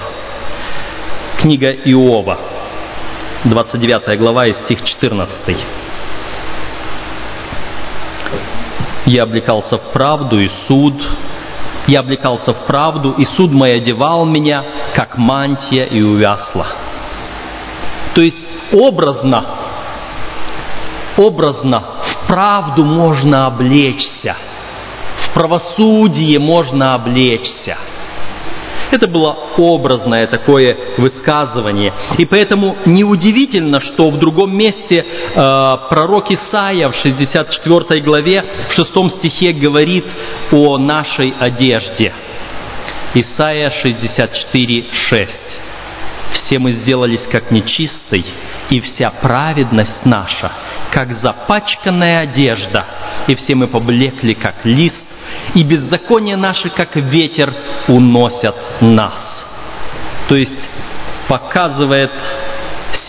Книга 1.39 1.69
Иова, 1.69 2.39
29 3.45 4.19
глава 4.19 4.45
и 4.47 4.55
стих 4.65 4.83
14. 4.83 5.57
«Я 9.07 9.23
облекался 9.23 9.79
в 9.79 9.93
правду 9.93 10.41
и 10.41 10.51
суд, 10.67 10.95
я 11.87 12.01
облекался 12.01 12.53
в 12.55 12.67
правду, 12.67 13.13
и 13.13 13.25
суд 13.37 13.53
мой 13.53 13.77
одевал 13.77 14.25
меня, 14.25 14.65
как 14.95 15.17
мантия 15.17 15.85
и 15.85 16.03
увясла». 16.03 16.86
То 18.17 18.23
есть 18.23 18.39
образно 18.73 19.45
образно 21.19 21.83
в 22.03 22.29
правду 22.29 22.85
можно 22.85 23.47
облечься, 23.47 24.37
в 25.27 25.35
правосудие 25.35 26.39
можно 26.39 26.95
облечься. 26.95 27.79
Это 28.91 29.09
было 29.09 29.37
образное 29.59 30.29
такое 30.29 30.95
высказывание. 30.97 31.93
И 32.19 32.25
поэтому 32.25 32.77
неудивительно, 32.87 33.81
что 33.81 34.11
в 34.11 34.19
другом 34.19 34.57
месте 34.57 35.05
э, 35.05 35.35
пророк 35.91 36.33
Исаия 36.33 36.89
в 36.89 36.95
64 36.95 38.03
главе, 38.03 38.45
в 38.71 38.73
6 38.75 38.91
стихе 39.19 39.53
говорит 39.53 40.05
о 40.53 40.79
нашей 40.79 41.35
одежде. 41.39 42.13
Исаия 43.15 43.71
64, 43.71 44.85
6. 44.93 45.31
«Все 46.33 46.59
мы 46.59 46.73
сделались 46.73 47.27
как 47.31 47.51
нечистый, 47.51 48.25
и 48.71 48.81
вся 48.81 49.11
праведность 49.11 50.05
наша 50.05 50.53
как 50.97 51.13
запачканная 51.13 52.21
одежда, 52.21 52.87
и 53.29 53.35
все 53.37 53.55
мы 53.55 53.67
поблекли, 53.67 54.35
как 54.35 54.65
лист, 54.65 55.05
и 55.55 55.63
беззаконие 55.63 56.37
наши, 56.37 56.71
как 56.71 56.97
ветер, 56.97 57.55
уносят 57.89 58.57
нас. 58.81 59.45
То 60.29 60.37
есть 60.37 60.69
показывает 61.29 62.13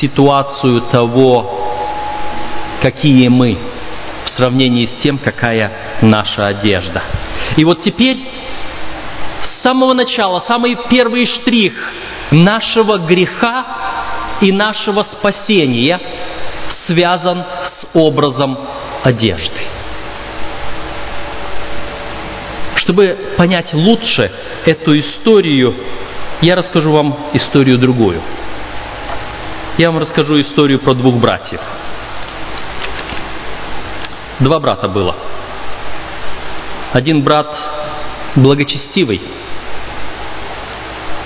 ситуацию 0.02 0.82
того, 0.92 1.70
какие 2.82 3.30
мы 3.30 3.58
в 4.26 4.30
сравнении 4.30 4.86
с 4.86 5.02
тем, 5.02 5.18
какая 5.18 5.72
наша 6.02 6.48
одежда. 6.48 7.04
И 7.56 7.64
вот 7.64 7.84
теперь 7.84 8.18
с 9.44 9.64
самого 9.64 9.94
начала, 9.94 10.44
самый 10.48 10.78
первый 10.90 11.26
штрих 11.26 11.74
нашего 12.32 12.98
греха 13.00 13.66
и 14.42 14.52
нашего 14.52 15.04
спасения 15.04 16.00
связан 16.86 17.44
с 17.80 17.88
образом 17.94 18.58
одежды. 19.04 19.62
Чтобы 22.76 23.36
понять 23.38 23.74
лучше 23.74 24.32
эту 24.66 24.98
историю, 24.98 25.76
я 26.42 26.56
расскажу 26.56 26.92
вам 26.92 27.32
историю 27.34 27.78
другую. 27.78 28.22
Я 29.78 29.92
вам 29.92 30.00
расскажу 30.00 30.36
историю 30.36 30.80
про 30.80 30.94
двух 30.94 31.16
братьев. 31.16 31.62
Два 34.40 34.60
брата 34.60 34.88
было. 34.88 35.16
Один 36.94 37.24
брат 37.24 37.48
благочестивый, 38.36 39.22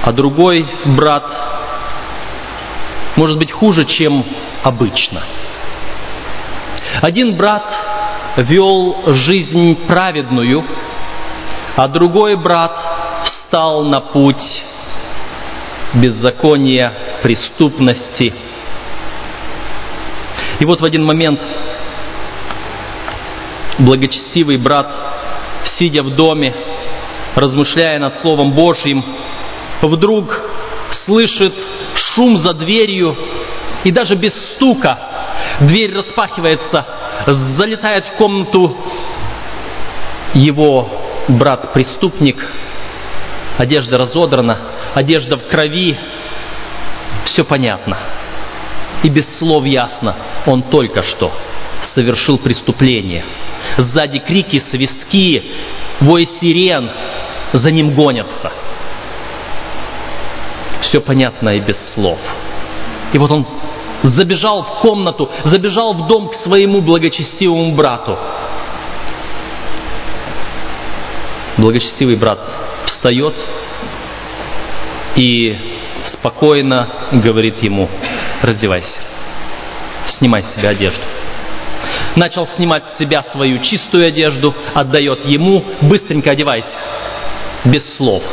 а 0.03 0.11
другой 0.11 0.65
брат 0.85 1.23
может 3.17 3.37
быть 3.37 3.51
хуже, 3.51 3.85
чем 3.85 4.25
обычно. 4.63 5.23
Один 7.01 7.35
брат 7.35 7.63
вел 8.37 9.03
жизнь 9.07 9.75
праведную, 9.87 10.63
а 11.75 11.87
другой 11.87 12.35
брат 12.35 12.71
встал 13.25 13.83
на 13.83 14.01
путь 14.01 14.63
беззакония, 15.93 16.93
преступности. 17.21 18.33
И 20.59 20.65
вот 20.65 20.79
в 20.79 20.85
один 20.85 21.05
момент 21.05 21.39
благочестивый 23.79 24.57
брат, 24.57 24.89
сидя 25.77 26.03
в 26.03 26.15
доме, 26.15 26.53
размышляя 27.35 27.99
над 27.99 28.19
Словом 28.19 28.53
Божьим, 28.53 29.03
вдруг 29.87 30.39
слышит 31.05 31.53
шум 31.95 32.37
за 32.43 32.53
дверью, 32.53 33.15
и 33.83 33.91
даже 33.91 34.15
без 34.15 34.33
стука 34.53 34.97
дверь 35.61 35.93
распахивается, 35.93 36.85
залетает 37.57 38.05
в 38.05 38.17
комнату 38.17 38.77
его 40.33 40.89
брат-преступник, 41.27 42.37
одежда 43.57 43.99
разодрана, 43.99 44.57
одежда 44.95 45.37
в 45.37 45.47
крови, 45.47 45.97
все 47.25 47.43
понятно. 47.43 47.97
И 49.03 49.09
без 49.09 49.37
слов 49.37 49.65
ясно, 49.65 50.15
он 50.45 50.63
только 50.63 51.03
что 51.03 51.31
совершил 51.95 52.37
преступление. 52.37 53.25
Сзади 53.77 54.19
крики, 54.19 54.59
свистки, 54.69 55.43
вой 55.99 56.27
сирен, 56.39 56.89
за 57.53 57.71
ним 57.71 57.93
гонятся. 57.95 58.51
Все 60.91 60.99
понятно 60.99 61.51
и 61.51 61.61
без 61.61 61.77
слов. 61.93 62.19
И 63.13 63.17
вот 63.17 63.31
он 63.31 63.47
забежал 64.03 64.61
в 64.61 64.81
комнату, 64.81 65.29
забежал 65.45 65.93
в 65.93 66.07
дом 66.07 66.27
к 66.27 66.35
своему 66.43 66.81
благочестивому 66.81 67.73
брату. 67.75 68.19
Благочестивый 71.57 72.17
брат 72.17 72.39
встает 72.87 73.35
и 75.15 75.57
спокойно 76.11 76.89
говорит 77.13 77.63
ему, 77.63 77.87
раздевайся, 78.41 78.99
снимай 80.17 80.43
с 80.43 80.55
себя 80.55 80.71
одежду. 80.71 81.03
Начал 82.17 82.47
снимать 82.57 82.83
с 82.93 82.97
себя 82.97 83.23
свою 83.31 83.59
чистую 83.59 84.07
одежду, 84.07 84.53
отдает 84.75 85.23
ему, 85.31 85.63
быстренько 85.83 86.31
одевайся, 86.31 86.67
без 87.63 87.95
слов. 87.95 88.23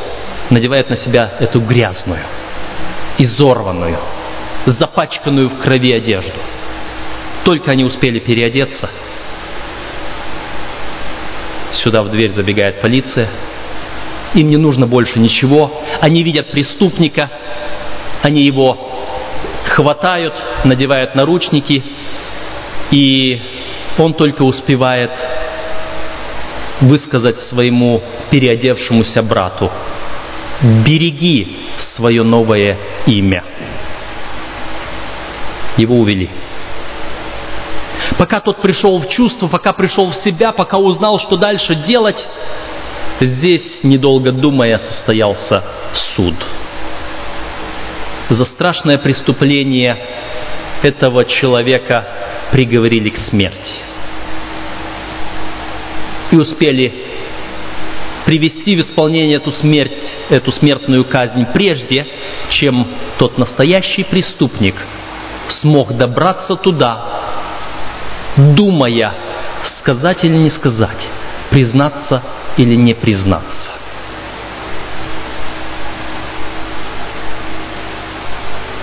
Надевает 0.50 0.90
на 0.90 0.96
себя 0.96 1.34
эту 1.38 1.60
грязную, 1.60 2.24
изорванную, 3.18 3.98
запачканную 4.66 5.50
в 5.50 5.58
крови 5.62 5.92
одежду. 5.92 6.40
Только 7.44 7.70
они 7.70 7.84
успели 7.84 8.18
переодеться, 8.18 8.90
сюда 11.72 12.02
в 12.02 12.10
дверь 12.10 12.32
забегает 12.34 12.80
полиция, 12.80 13.30
им 14.34 14.48
не 14.48 14.56
нужно 14.56 14.86
больше 14.86 15.18
ничего, 15.18 15.82
они 16.00 16.22
видят 16.22 16.50
преступника, 16.50 17.30
они 18.22 18.42
его 18.42 18.76
хватают, 19.64 20.34
надевают 20.64 21.14
наручники, 21.14 21.82
и 22.90 23.40
он 23.98 24.14
только 24.14 24.42
успевает 24.42 25.10
высказать 26.80 27.40
своему 27.42 28.02
переодевшемуся 28.30 29.22
брату, 29.22 29.70
береги 30.62 31.56
свое 31.98 32.22
новое 32.22 32.78
имя. 33.06 33.42
Его 35.76 35.96
увели. 35.96 36.30
Пока 38.18 38.40
тот 38.40 38.62
пришел 38.62 39.00
в 39.00 39.08
чувство, 39.08 39.48
пока 39.48 39.72
пришел 39.72 40.10
в 40.10 40.14
себя, 40.24 40.52
пока 40.52 40.78
узнал, 40.78 41.18
что 41.18 41.36
дальше 41.36 41.74
делать, 41.86 42.24
здесь, 43.20 43.80
недолго 43.82 44.32
думая, 44.32 44.78
состоялся 44.78 45.64
суд. 46.14 46.34
За 48.30 48.46
страшное 48.46 48.98
преступление 48.98 49.96
этого 50.82 51.24
человека 51.24 52.06
приговорили 52.52 53.08
к 53.08 53.18
смерти. 53.28 53.74
И 56.30 56.36
успели 56.36 56.92
привести 58.26 58.76
в 58.76 58.80
исполнение 58.80 59.38
эту 59.38 59.50
смерть, 59.52 60.17
эту 60.30 60.52
смертную 60.52 61.04
казнь 61.04 61.46
прежде, 61.52 62.06
чем 62.50 62.86
тот 63.18 63.38
настоящий 63.38 64.04
преступник 64.04 64.74
смог 65.48 65.96
добраться 65.96 66.56
туда, 66.56 67.20
думая, 68.36 69.14
сказать 69.78 70.24
или 70.24 70.36
не 70.36 70.50
сказать, 70.50 71.08
признаться 71.50 72.22
или 72.56 72.74
не 72.74 72.94
признаться. 72.94 73.70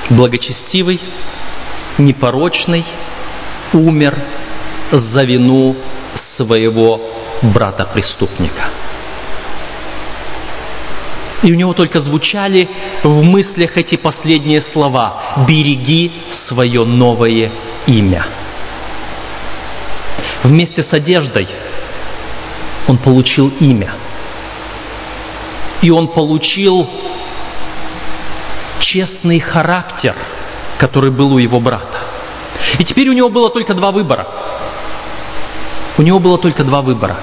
Благочестивый, 0.10 1.02
непорочный, 1.98 2.86
умер 3.74 4.16
за 4.92 5.26
вину 5.26 5.76
своего 6.38 7.02
брата-преступника. 7.42 8.70
И 11.46 11.52
у 11.52 11.56
него 11.56 11.74
только 11.74 12.02
звучали 12.02 12.68
в 13.04 13.24
мыслях 13.24 13.78
эти 13.78 13.98
последние 13.98 14.64
слова 14.74 15.46
«Береги 15.48 16.12
свое 16.48 16.84
новое 16.84 17.52
имя». 17.86 18.26
Вместе 20.44 20.82
с 20.82 20.92
одеждой 20.92 21.48
он 22.88 22.98
получил 22.98 23.50
имя. 23.60 23.94
И 25.84 25.92
он 25.92 26.08
получил 26.08 26.90
честный 28.80 29.40
характер, 29.40 30.16
который 30.80 31.12
был 31.12 31.32
у 31.32 31.38
его 31.38 31.60
брата. 31.60 32.06
И 32.80 32.86
теперь 32.86 33.08
у 33.10 33.14
него 33.14 33.30
было 33.30 33.52
только 33.52 33.76
два 33.76 33.92
выбора. 33.92 34.28
У 36.00 36.02
него 36.02 36.18
было 36.18 36.40
только 36.40 36.64
два 36.64 36.82
выбора. 36.82 37.18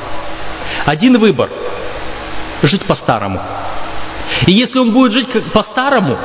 Один 0.87 1.19
выбор– 1.19 1.51
жить 2.63 2.87
по-старому. 2.87 3.41
И 4.47 4.53
если 4.53 4.79
он 4.79 4.93
будет 4.93 5.13
жить 5.13 5.29
по-старому, 5.53 6.17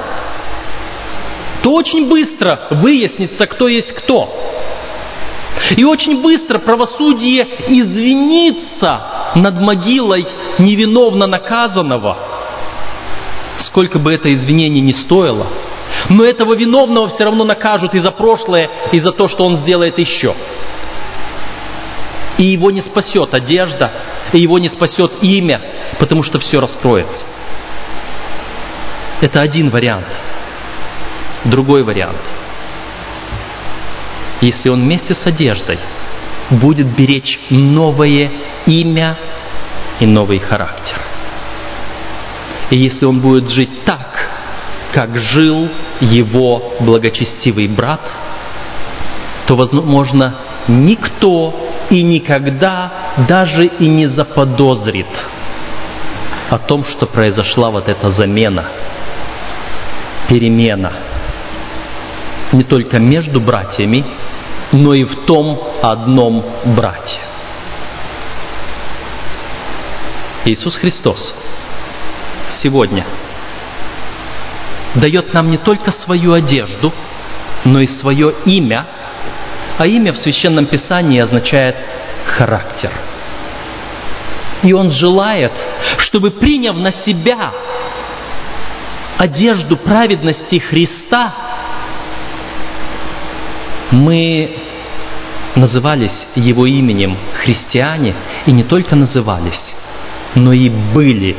то 1.63 1.72
очень 1.72 2.08
быстро 2.10 2.67
выяснится, 2.72 3.48
кто 3.48 3.67
есть 3.67 3.91
кто. 3.93 4.34
И 5.76 5.84
очень 5.84 6.22
быстро 6.22 6.60
правосудие 6.60 7.48
извинится 7.67 9.34
над 9.36 9.60
могилой 9.60 10.26
невиновно 10.60 11.28
наказанного, 11.28 12.17
сколько 13.65 14.00
бы 14.00 14.13
это 14.13 14.34
извинение 14.34 14.82
ни 14.82 14.93
стоило. 14.93 15.48
Но 16.10 16.24
этого 16.24 16.56
виновного 16.56 17.10
все 17.10 17.26
равно 17.26 17.43
накажут 17.43 17.96
и 17.96 18.00
за 18.00 18.12
прошлое, 18.12 18.70
и 18.91 19.02
за 19.02 19.12
то, 19.12 19.28
что 19.28 19.43
он 19.46 19.58
сделает 19.58 19.98
еще. 20.00 20.36
И 22.38 22.48
его 22.48 22.70
не 22.70 22.82
спасет 22.82 23.34
одежда, 23.34 23.91
и 24.32 24.39
его 24.39 24.60
не 24.60 24.67
спасет 24.67 25.12
имя, 25.24 25.60
потому 26.00 26.24
что 26.24 26.39
все 26.39 26.60
раскроется. 26.60 27.26
Это 29.21 29.41
один 29.41 29.69
вариант. 29.69 30.08
Другой 31.45 31.84
вариант– 31.84 32.21
если 34.41 34.69
он 34.69 34.84
вместе 34.84 35.15
с 35.15 35.25
одеждой 35.25 35.80
будет 36.51 36.95
беречь 36.95 37.39
новое 37.49 38.32
имя 38.65 39.17
и 39.99 40.06
новый 40.06 40.39
характер. 40.39 40.99
И 42.69 42.77
если 42.77 43.06
он 43.06 43.19
будет 43.19 43.49
жить 43.49 43.86
так, 43.86 44.30
как 44.93 45.17
жил 45.17 45.69
его 46.01 46.75
благочестивый 46.82 47.67
брат, 47.67 48.01
то, 49.47 49.56
возможно, 49.56 50.36
никто 50.67 51.88
и 51.89 52.03
никогда 52.03 53.15
даже 53.27 53.63
и 53.65 53.88
не 53.88 54.08
заподозрит 54.08 55.08
о 56.49 56.57
том, 56.60 56.86
что 56.86 57.07
произошла 57.07 57.69
вот 57.69 57.89
эта 57.89 58.07
замена, 58.13 58.65
перемена 60.29 60.93
не 62.51 62.63
только 62.63 62.99
между 62.99 63.41
братьями, 63.41 64.05
но 64.71 64.93
и 64.93 65.03
в 65.03 65.25
том 65.25 65.60
одном 65.81 66.43
брате. 66.65 67.19
Иисус 70.45 70.75
Христос 70.77 71.33
сегодня 72.63 73.05
дает 74.95 75.33
нам 75.33 75.51
не 75.51 75.57
только 75.57 75.91
свою 75.91 76.33
одежду, 76.33 76.93
но 77.65 77.79
и 77.79 77.88
свое 77.88 78.33
имя, 78.45 78.86
а 79.77 79.88
имя 79.88 80.13
в 80.13 80.17
Священном 80.17 80.65
Писании 80.67 81.19
означает 81.19 81.75
характер. 82.38 82.91
И 84.67 84.73
Он 84.73 84.91
желает, 84.91 85.53
чтобы 85.99 86.30
приняв 86.30 86.75
на 86.75 86.91
себя 86.91 87.53
одежду 89.17 89.77
праведности 89.77 90.60
Христа, 90.60 91.34
мы 93.91 94.58
назывались 95.56 96.27
Его 96.36 96.65
именем 96.65 97.17
христиане, 97.36 98.13
и 98.45 98.51
не 98.51 98.63
только 98.63 98.97
назывались, 98.97 99.73
но 100.36 100.51
и 100.51 100.69
были 100.69 101.38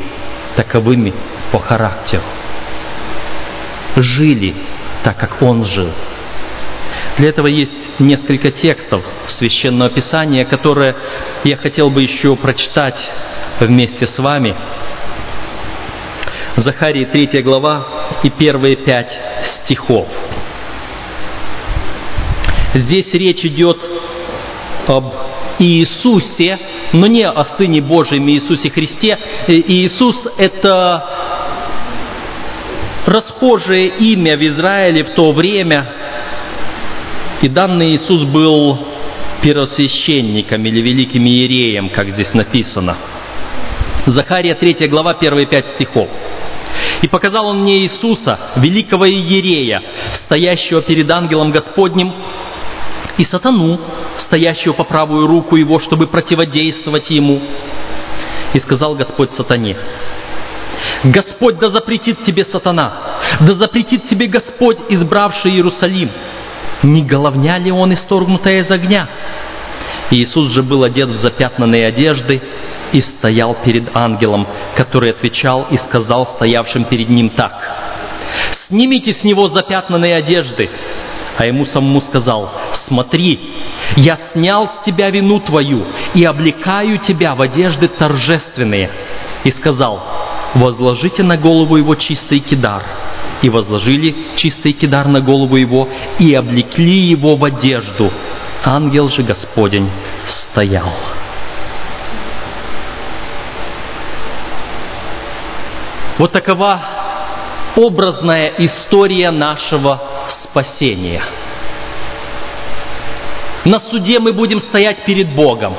таковыми 0.57 1.13
по 1.53 1.61
характеру. 1.61 2.25
Жили 3.97 4.55
так, 5.05 5.19
как 5.19 5.43
Он 5.43 5.67
жил. 5.67 5.91
Для 7.19 7.29
этого 7.29 7.49
есть 7.49 7.88
несколько 7.99 8.51
текстов 8.51 9.03
Священного 9.39 9.91
Писания, 9.91 10.45
которые 10.45 10.95
я 11.45 11.57
хотел 11.57 11.91
бы 11.91 12.03
еще 12.03 12.37
прочитать 12.37 12.99
вместе 13.61 14.09
с 14.09 14.19
вами. 14.19 14.55
Захарии 16.57 17.05
3 17.05 17.43
глава 17.43 18.21
и 18.25 18.31
первые 18.31 18.77
пять 18.77 19.13
стихов. 19.63 20.09
Здесь 22.75 23.13
речь 23.15 23.45
идет 23.45 23.79
об 24.89 25.13
Иисусе, 25.59 26.59
но 26.93 27.07
не 27.07 27.25
о 27.25 27.57
Сыне 27.57 27.81
Божьем 27.81 28.29
Иисусе 28.29 28.71
Христе. 28.71 29.19
Иисус– 29.49 30.17
это 30.39 31.05
расхожее 33.07 33.89
имя 33.99 34.37
в 34.37 34.43
Израиле 34.43 35.05
в 35.05 35.15
то 35.15 35.33
время, 35.33 35.93
и 37.43 37.49
данный 37.49 37.93
Иисус 37.93 38.25
был 38.25 38.79
первосвященником 39.43 40.65
или 40.65 40.81
великим 40.81 41.25
иереем, 41.25 41.91
как 41.91 42.11
здесь 42.11 42.33
написано. 42.35 42.97
Захария 44.07 44.55
3 44.55 44.89
глава, 44.89 45.15
первые 45.15 45.47
пять 45.47 45.67
стихов. 45.77 46.09
«И 47.03 47.09
показал 47.09 47.47
он 47.47 47.63
мне 47.63 47.81
Иисуса, 47.83 48.39
великого 48.57 49.07
иерея, 49.07 49.83
стоящего 50.27 50.83
перед 50.83 51.11
ангелом 51.11 51.53
Господним, 51.53 52.13
и 53.19 53.25
сатану, 53.25 53.81
стоящего 54.29 54.73
по 54.73 54.85
правую 54.85 55.27
руку 55.27 55.57
его, 55.57 55.81
чтобы 55.81 56.07
противодействовать 56.07 57.11
ему. 57.11 57.41
И 58.55 58.61
сказал 58.61 58.95
Господь 58.95 59.33
сатане, 59.33 59.77
Господь 61.05 61.59
да 61.59 61.71
запретит 61.71 62.25
тебе 62.25 62.45
сатана, 62.47 63.19
да 63.41 63.55
запретит 63.57 64.09
тебе 64.09 64.29
Господь, 64.29 64.79
избравший 64.89 65.53
Иерусалим. 65.53 66.11
Не 66.83 67.03
головня 67.03 67.59
ли 67.59 67.71
он 67.73 67.93
исторгнутая 67.95 68.65
из 68.65 68.71
огня? 68.71 69.09
Иисус 70.11 70.53
же 70.53 70.63
был 70.63 70.85
одет 70.85 71.09
в 71.09 71.23
запятнанные 71.23 71.87
одежды 71.87 72.41
и 72.93 73.03
стоял 73.03 73.57
перед 73.65 73.95
ангелом, 73.97 74.47
который 74.77 75.11
отвечал 75.11 75.67
и 75.71 75.77
сказал 75.89 76.27
стоявшим 76.37 76.85
перед 76.85 77.09
ним 77.09 77.31
так. 77.31 77.53
«Снимите 78.69 79.15
с 79.15 79.25
него 79.25 79.49
запятнанные 79.49 80.17
одежды!» 80.17 80.71
А 81.37 81.47
ему 81.47 81.67
самому 81.67 82.01
сказал, 82.01 82.51
«Смотри, 82.89 83.39
я 83.97 84.19
снял 84.33 84.69
с 84.69 84.85
тебя 84.85 85.11
вину 85.11 85.41
твою 85.41 85.87
и 86.15 86.25
облекаю 86.25 86.99
тебя 86.99 87.35
в 87.35 87.43
одежды 87.43 87.89
торжественные». 87.89 88.91
И 89.45 89.53
сказал, 89.53 90.03
возложите 90.55 91.23
на 91.23 91.37
голову 91.37 91.77
его 91.77 91.95
чистый 91.95 92.41
кидар. 92.41 92.83
И 93.43 93.51
возложили 93.51 94.37
чистый 94.37 94.73
кидар 94.73 95.07
на 95.07 95.21
голову 95.21 95.57
его 95.57 95.89
и 96.19 96.35
облекли 96.35 97.09
его 97.09 97.37
в 97.37 97.45
одежду. 97.45 98.11
Ангел 98.65 99.09
же 99.09 99.23
Господень 99.23 99.91
стоял. 100.27 100.93
Вот 106.19 106.33
такова 106.33 106.81
образная 107.77 108.55
история 108.59 109.31
нашего 109.31 110.01
спасения– 110.29 111.23
на 113.69 113.81
суде 113.81 114.19
мы 114.19 114.33
будем 114.33 114.61
стоять 114.61 115.05
перед 115.05 115.35
Богом 115.35 115.77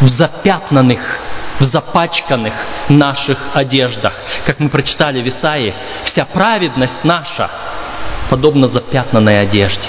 в 0.00 0.08
запятнанных, 0.08 1.00
в 1.60 1.64
запачканных 1.64 2.54
наших 2.88 3.38
одеждах. 3.54 4.09
Как 4.46 4.58
мы 4.58 4.68
прочитали 4.68 5.22
в 5.22 5.28
Исаии, 5.28 5.74
вся 6.06 6.24
праведность 6.24 7.04
наша 7.04 7.50
подобна 8.30 8.68
запятнанной 8.68 9.38
одежде. 9.38 9.88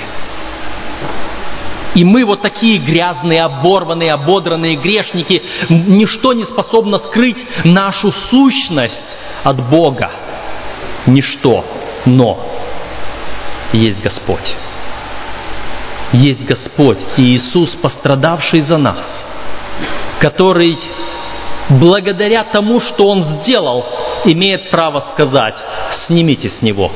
И 1.95 2.05
мы 2.05 2.23
вот 2.23 2.41
такие 2.41 2.77
грязные, 2.77 3.41
оборванные, 3.41 4.11
ободранные 4.11 4.77
грешники, 4.77 5.43
ничто 5.69 6.33
не 6.33 6.45
способно 6.45 6.99
скрыть 6.99 7.37
нашу 7.65 8.11
сущность 8.29 8.95
от 9.43 9.69
Бога. 9.69 10.09
Ничто, 11.05 11.65
но 12.05 12.47
есть 13.73 13.99
Господь 14.01 14.55
есть 16.13 16.43
Господь 16.43 16.99
Иисус, 17.17 17.75
пострадавший 17.81 18.63
за 18.63 18.77
нас, 18.77 19.05
который 20.19 20.77
благодаря 21.69 22.43
тому, 22.43 22.81
что 22.81 23.07
Он 23.07 23.41
сделал, 23.41 23.85
имеет 24.25 24.69
право 24.69 25.03
сказать, 25.13 25.55
снимите 26.05 26.49
с 26.49 26.61
Него 26.61 26.91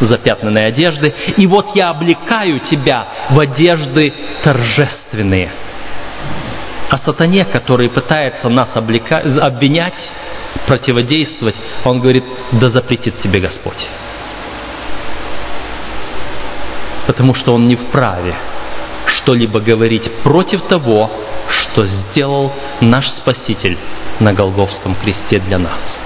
запятнанные 0.00 0.68
одежды, 0.68 1.12
и 1.36 1.46
вот 1.48 1.74
я 1.74 1.90
облекаю 1.90 2.60
тебя 2.60 3.08
в 3.30 3.40
одежды 3.40 4.12
торжественные. 4.44 5.50
А 6.90 6.98
сатане, 6.98 7.44
который 7.44 7.88
пытается 7.88 8.48
нас 8.48 8.68
облика... 8.76 9.16
обвинять, 9.42 9.98
противодействовать, 10.68 11.56
он 11.84 12.00
говорит, 12.00 12.24
да 12.52 12.70
запретит 12.70 13.20
тебе 13.20 13.40
Господь 13.40 13.88
потому 17.08 17.34
что 17.34 17.54
он 17.54 17.66
не 17.66 17.74
вправе 17.74 18.36
что-либо 19.06 19.60
говорить 19.60 20.08
против 20.22 20.62
того, 20.68 21.10
что 21.48 21.86
сделал 21.86 22.52
наш 22.82 23.08
Спаситель 23.08 23.78
на 24.20 24.32
Голговском 24.32 24.94
кресте 24.94 25.40
для 25.40 25.58
нас. 25.58 25.98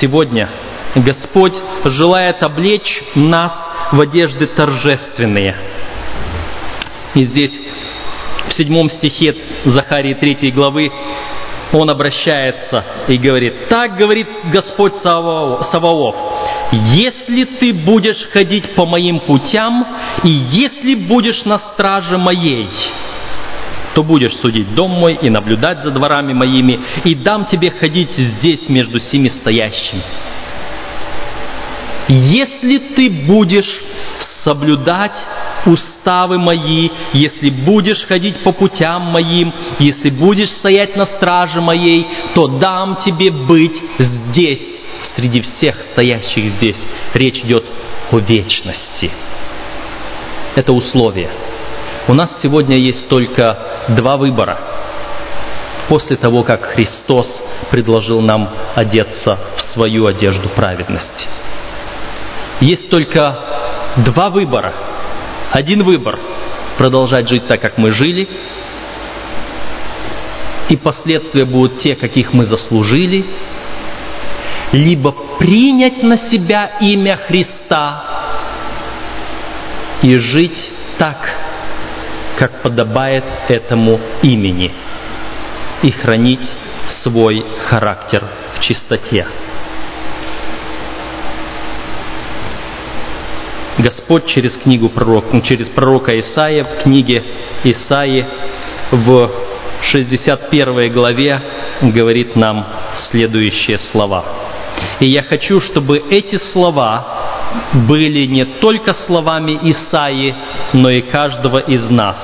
Сегодня 0.00 0.48
Господь 0.96 1.54
желает 1.84 2.42
облечь 2.42 3.02
нас 3.14 3.52
в 3.92 4.00
одежды 4.00 4.46
торжественные. 4.46 5.56
И 7.14 7.24
здесь 7.26 7.52
в 8.48 8.52
седьмом 8.54 8.90
стихе 8.90 9.34
Захарии 9.64 10.14
3 10.14 10.50
главы 10.52 10.90
он 11.72 11.90
обращается 11.90 12.84
и 13.08 13.18
говорит, 13.18 13.68
так 13.68 13.96
говорит 13.96 14.28
Господь 14.52 14.94
Саваоф, 15.02 16.16
если 16.72 17.44
ты 17.44 17.72
будешь 17.72 18.28
ходить 18.32 18.74
по 18.74 18.86
моим 18.86 19.20
путям, 19.20 19.86
и 20.24 20.28
если 20.28 20.94
будешь 20.94 21.44
на 21.44 21.58
страже 21.72 22.18
моей, 22.18 22.68
то 23.94 24.02
будешь 24.02 24.34
судить 24.42 24.74
дом 24.74 24.90
мой 24.90 25.18
и 25.22 25.30
наблюдать 25.30 25.82
за 25.82 25.90
дворами 25.90 26.32
моими, 26.32 26.80
и 27.04 27.14
дам 27.14 27.46
тебе 27.46 27.70
ходить 27.70 28.10
здесь 28.16 28.68
между 28.68 28.98
сими 29.00 29.28
стоящими. 29.28 30.02
Если 32.08 32.78
ты 32.94 33.10
будешь 33.10 33.80
соблюдать 34.44 35.16
уставы 35.64 36.38
мои, 36.38 36.90
если 37.14 37.50
будешь 37.50 38.04
ходить 38.06 38.42
по 38.42 38.52
путям 38.52 39.02
моим, 39.04 39.52
если 39.78 40.10
будешь 40.10 40.50
стоять 40.50 40.96
на 40.96 41.06
страже 41.06 41.60
моей, 41.62 42.06
то 42.34 42.46
дам 42.58 42.98
тебе 43.06 43.30
быть 43.30 43.80
здесь, 43.98 44.80
среди 45.16 45.40
всех 45.40 45.80
стоящих 45.92 46.58
здесь. 46.58 46.76
Речь 47.14 47.38
идет 47.44 47.64
о 48.10 48.18
вечности. 48.18 49.10
Это 50.56 50.72
условие. 50.72 51.30
У 52.08 52.14
нас 52.14 52.30
сегодня 52.42 52.76
есть 52.76 53.08
только 53.08 53.86
два 53.88 54.16
выбора. 54.16 54.58
После 55.88 56.16
того, 56.16 56.42
как 56.42 56.64
Христос 56.64 57.26
предложил 57.70 58.20
нам 58.20 58.50
одеться 58.74 59.38
в 59.56 59.60
свою 59.72 60.06
одежду 60.06 60.48
праведности. 60.50 61.26
Есть 62.60 62.88
только 62.90 63.38
два 64.04 64.30
выбора– 64.30 64.72
один 65.54 65.84
выбор 65.84 66.18
продолжать 66.78 67.28
жить 67.28 67.46
так, 67.46 67.60
как 67.60 67.78
мы 67.78 67.92
жили, 67.92 68.28
и 70.68 70.76
последствия 70.76 71.44
будут 71.44 71.78
те, 71.78 71.94
каких 71.94 72.32
мы 72.32 72.44
заслужили, 72.48 73.24
либо 74.72 75.12
принять 75.38 76.02
на 76.02 76.16
себя 76.28 76.78
имя 76.80 77.16
Христа 77.28 78.04
и 80.02 80.18
жить 80.18 80.58
так, 80.98 81.18
как 82.38 82.62
подобает 82.62 83.24
этому 83.48 84.00
имени, 84.22 84.72
и 85.82 85.90
хранить 85.90 86.48
свой 87.02 87.44
характер 87.68 88.24
в 88.56 88.60
чистоте. 88.60 89.26
Господь 93.78 94.26
через 94.26 94.56
книгу 94.56 94.88
пророк, 94.88 95.32
ну, 95.32 95.40
через 95.42 95.68
пророка 95.68 96.18
Исаия 96.18 96.64
в 96.64 96.82
книге 96.82 97.22
Исаии 97.64 98.24
в 98.92 99.30
61 99.92 100.92
главе 100.92 101.42
говорит 101.82 102.36
нам 102.36 102.66
следующие 103.10 103.78
слова. 103.92 104.24
И 105.00 105.12
я 105.12 105.22
хочу, 105.22 105.60
чтобы 105.60 105.96
эти 106.10 106.38
слова 106.52 107.33
были 107.86 108.26
не 108.26 108.44
только 108.60 108.94
словами 109.06 109.58
Исаи, 109.62 110.34
но 110.72 110.90
и 110.90 111.02
каждого 111.02 111.58
из 111.58 111.88
нас. 111.90 112.16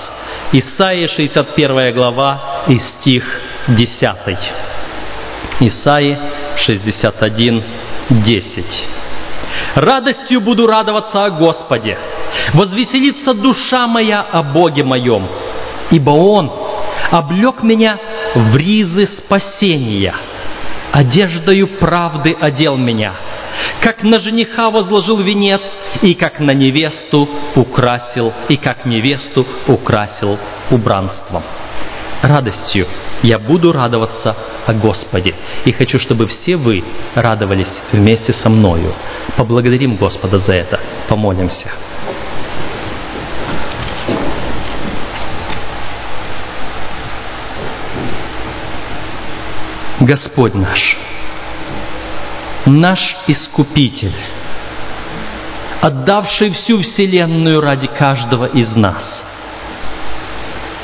Исаия 0.53 1.09
61 1.09 1.95
глава 1.95 2.65
и 2.69 2.79
стих 2.79 3.25
10. 3.69 4.01
Исаии 5.61 6.19
61, 6.57 7.65
10. 8.11 8.65
Радостью 9.77 10.41
буду 10.41 10.67
радоваться 10.67 11.25
о 11.25 11.31
Господе, 11.31 11.99
возвеселится 12.55 13.35
душа 13.35 13.87
моя 13.87 14.23
о 14.23 14.43
Боге 14.43 14.85
моем, 14.85 15.29
ибо 15.91 16.11
Он 16.11 16.51
облег 17.13 17.63
меня 17.63 17.99
в 18.35 18.57
ризы 18.57 19.09
спасения, 19.19 20.15
одеждою 20.93 21.79
правды 21.79 22.37
одел 22.41 22.77
меня, 22.77 23.15
как 23.81 24.03
на 24.03 24.21
жениха 24.21 24.71
возложил 24.71 25.19
венец, 25.19 25.63
и 26.03 26.15
как 26.15 26.41
на 26.41 26.53
невесту 26.53 27.29
украсил, 27.55 28.33
и 28.49 28.57
как 28.57 28.85
невесту 28.85 29.47
украсил 29.67 30.39
убранством. 30.71 31.43
Радостью 32.23 32.87
я 33.23 33.39
буду 33.39 33.73
радоваться 33.73 34.37
о 34.67 34.75
Господе. 34.75 35.35
И 35.65 35.73
хочу, 35.73 35.99
чтобы 35.99 36.29
все 36.29 36.57
вы 36.57 36.85
радовались 37.15 37.73
вместе 37.93 38.35
со 38.35 38.51
мною. 38.51 38.95
Поблагодарим 39.37 39.97
Господа 39.97 40.39
за 40.41 40.53
это. 40.53 40.81
Помолимся. 41.09 41.71
Господь 50.01 50.55
наш, 50.55 50.97
наш 52.67 52.99
Искупитель, 53.29 54.15
отдавший 55.83 56.53
всю 56.53 56.83
Вселенную 56.83 57.61
ради 57.61 57.87
каждого 57.87 58.47
из 58.47 58.75
нас– 58.77 59.25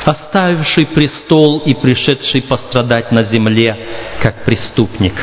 оставивший 0.07 0.87
престол 0.87 1.59
и 1.67 1.75
пришедший 1.75 2.43
пострадать 2.43 3.11
на 3.11 3.25
земле 3.25 3.77
как 4.23 4.45
преступник, 4.45 5.15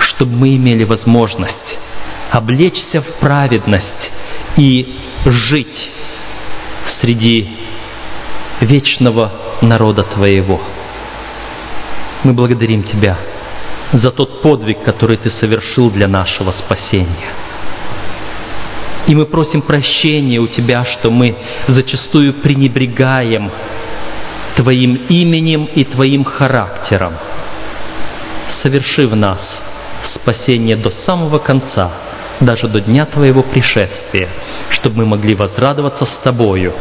чтобы 0.00 0.32
мы 0.32 0.56
имели 0.56 0.84
возможность 0.84 1.78
облечься 2.32 3.02
в 3.02 3.20
праведность 3.20 4.10
и 4.56 4.96
жить 5.24 5.90
среди 7.00 7.48
вечного 8.60 9.32
народа 9.62 10.02
Твоего. 10.02 10.60
Мы 12.24 12.32
благодарим 12.32 12.82
Тебя 12.82 13.16
за 13.92 14.10
тот 14.10 14.42
подвиг, 14.42 14.82
который 14.84 15.16
Ты 15.16 15.30
совершил 15.30 15.90
для 15.90 16.08
нашего 16.08 16.52
спасения– 16.52 17.34
и 19.06 19.14
мы 19.14 19.26
просим 19.26 19.62
прощения 19.62 20.40
у 20.40 20.48
Тебя, 20.48 20.84
что 20.84 21.10
мы 21.10 21.36
зачастую 21.68 22.34
пренебрегаем 22.34 23.50
Твоим 24.56 25.06
именем 25.08 25.66
и 25.66 25.84
Твоим 25.84 26.24
характером. 26.24 27.14
Соверши 28.64 29.06
в 29.06 29.14
нас 29.14 29.40
спасение 30.14 30.76
до 30.76 30.90
самого 30.90 31.38
конца, 31.38 31.92
даже 32.40 32.68
до 32.68 32.80
дня 32.80 33.06
Твоего 33.06 33.42
пришествия, 33.42 34.28
чтобы 34.70 34.98
мы 34.98 35.06
могли 35.06 35.36
возрадоваться 35.36 36.04
с 36.04 36.16
Тобою. 36.24 36.72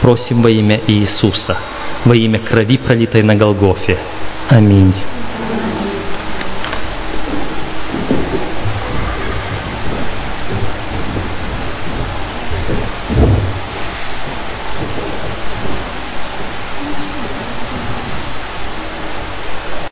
Просим 0.00 0.42
во 0.42 0.50
имя 0.50 0.80
Иисуса, 0.88 1.56
во 2.04 2.14
имя 2.14 2.40
крови, 2.40 2.78
пролитой 2.78 3.22
на 3.22 3.36
Голгофе. 3.36 3.98
Аминь. 4.50 4.94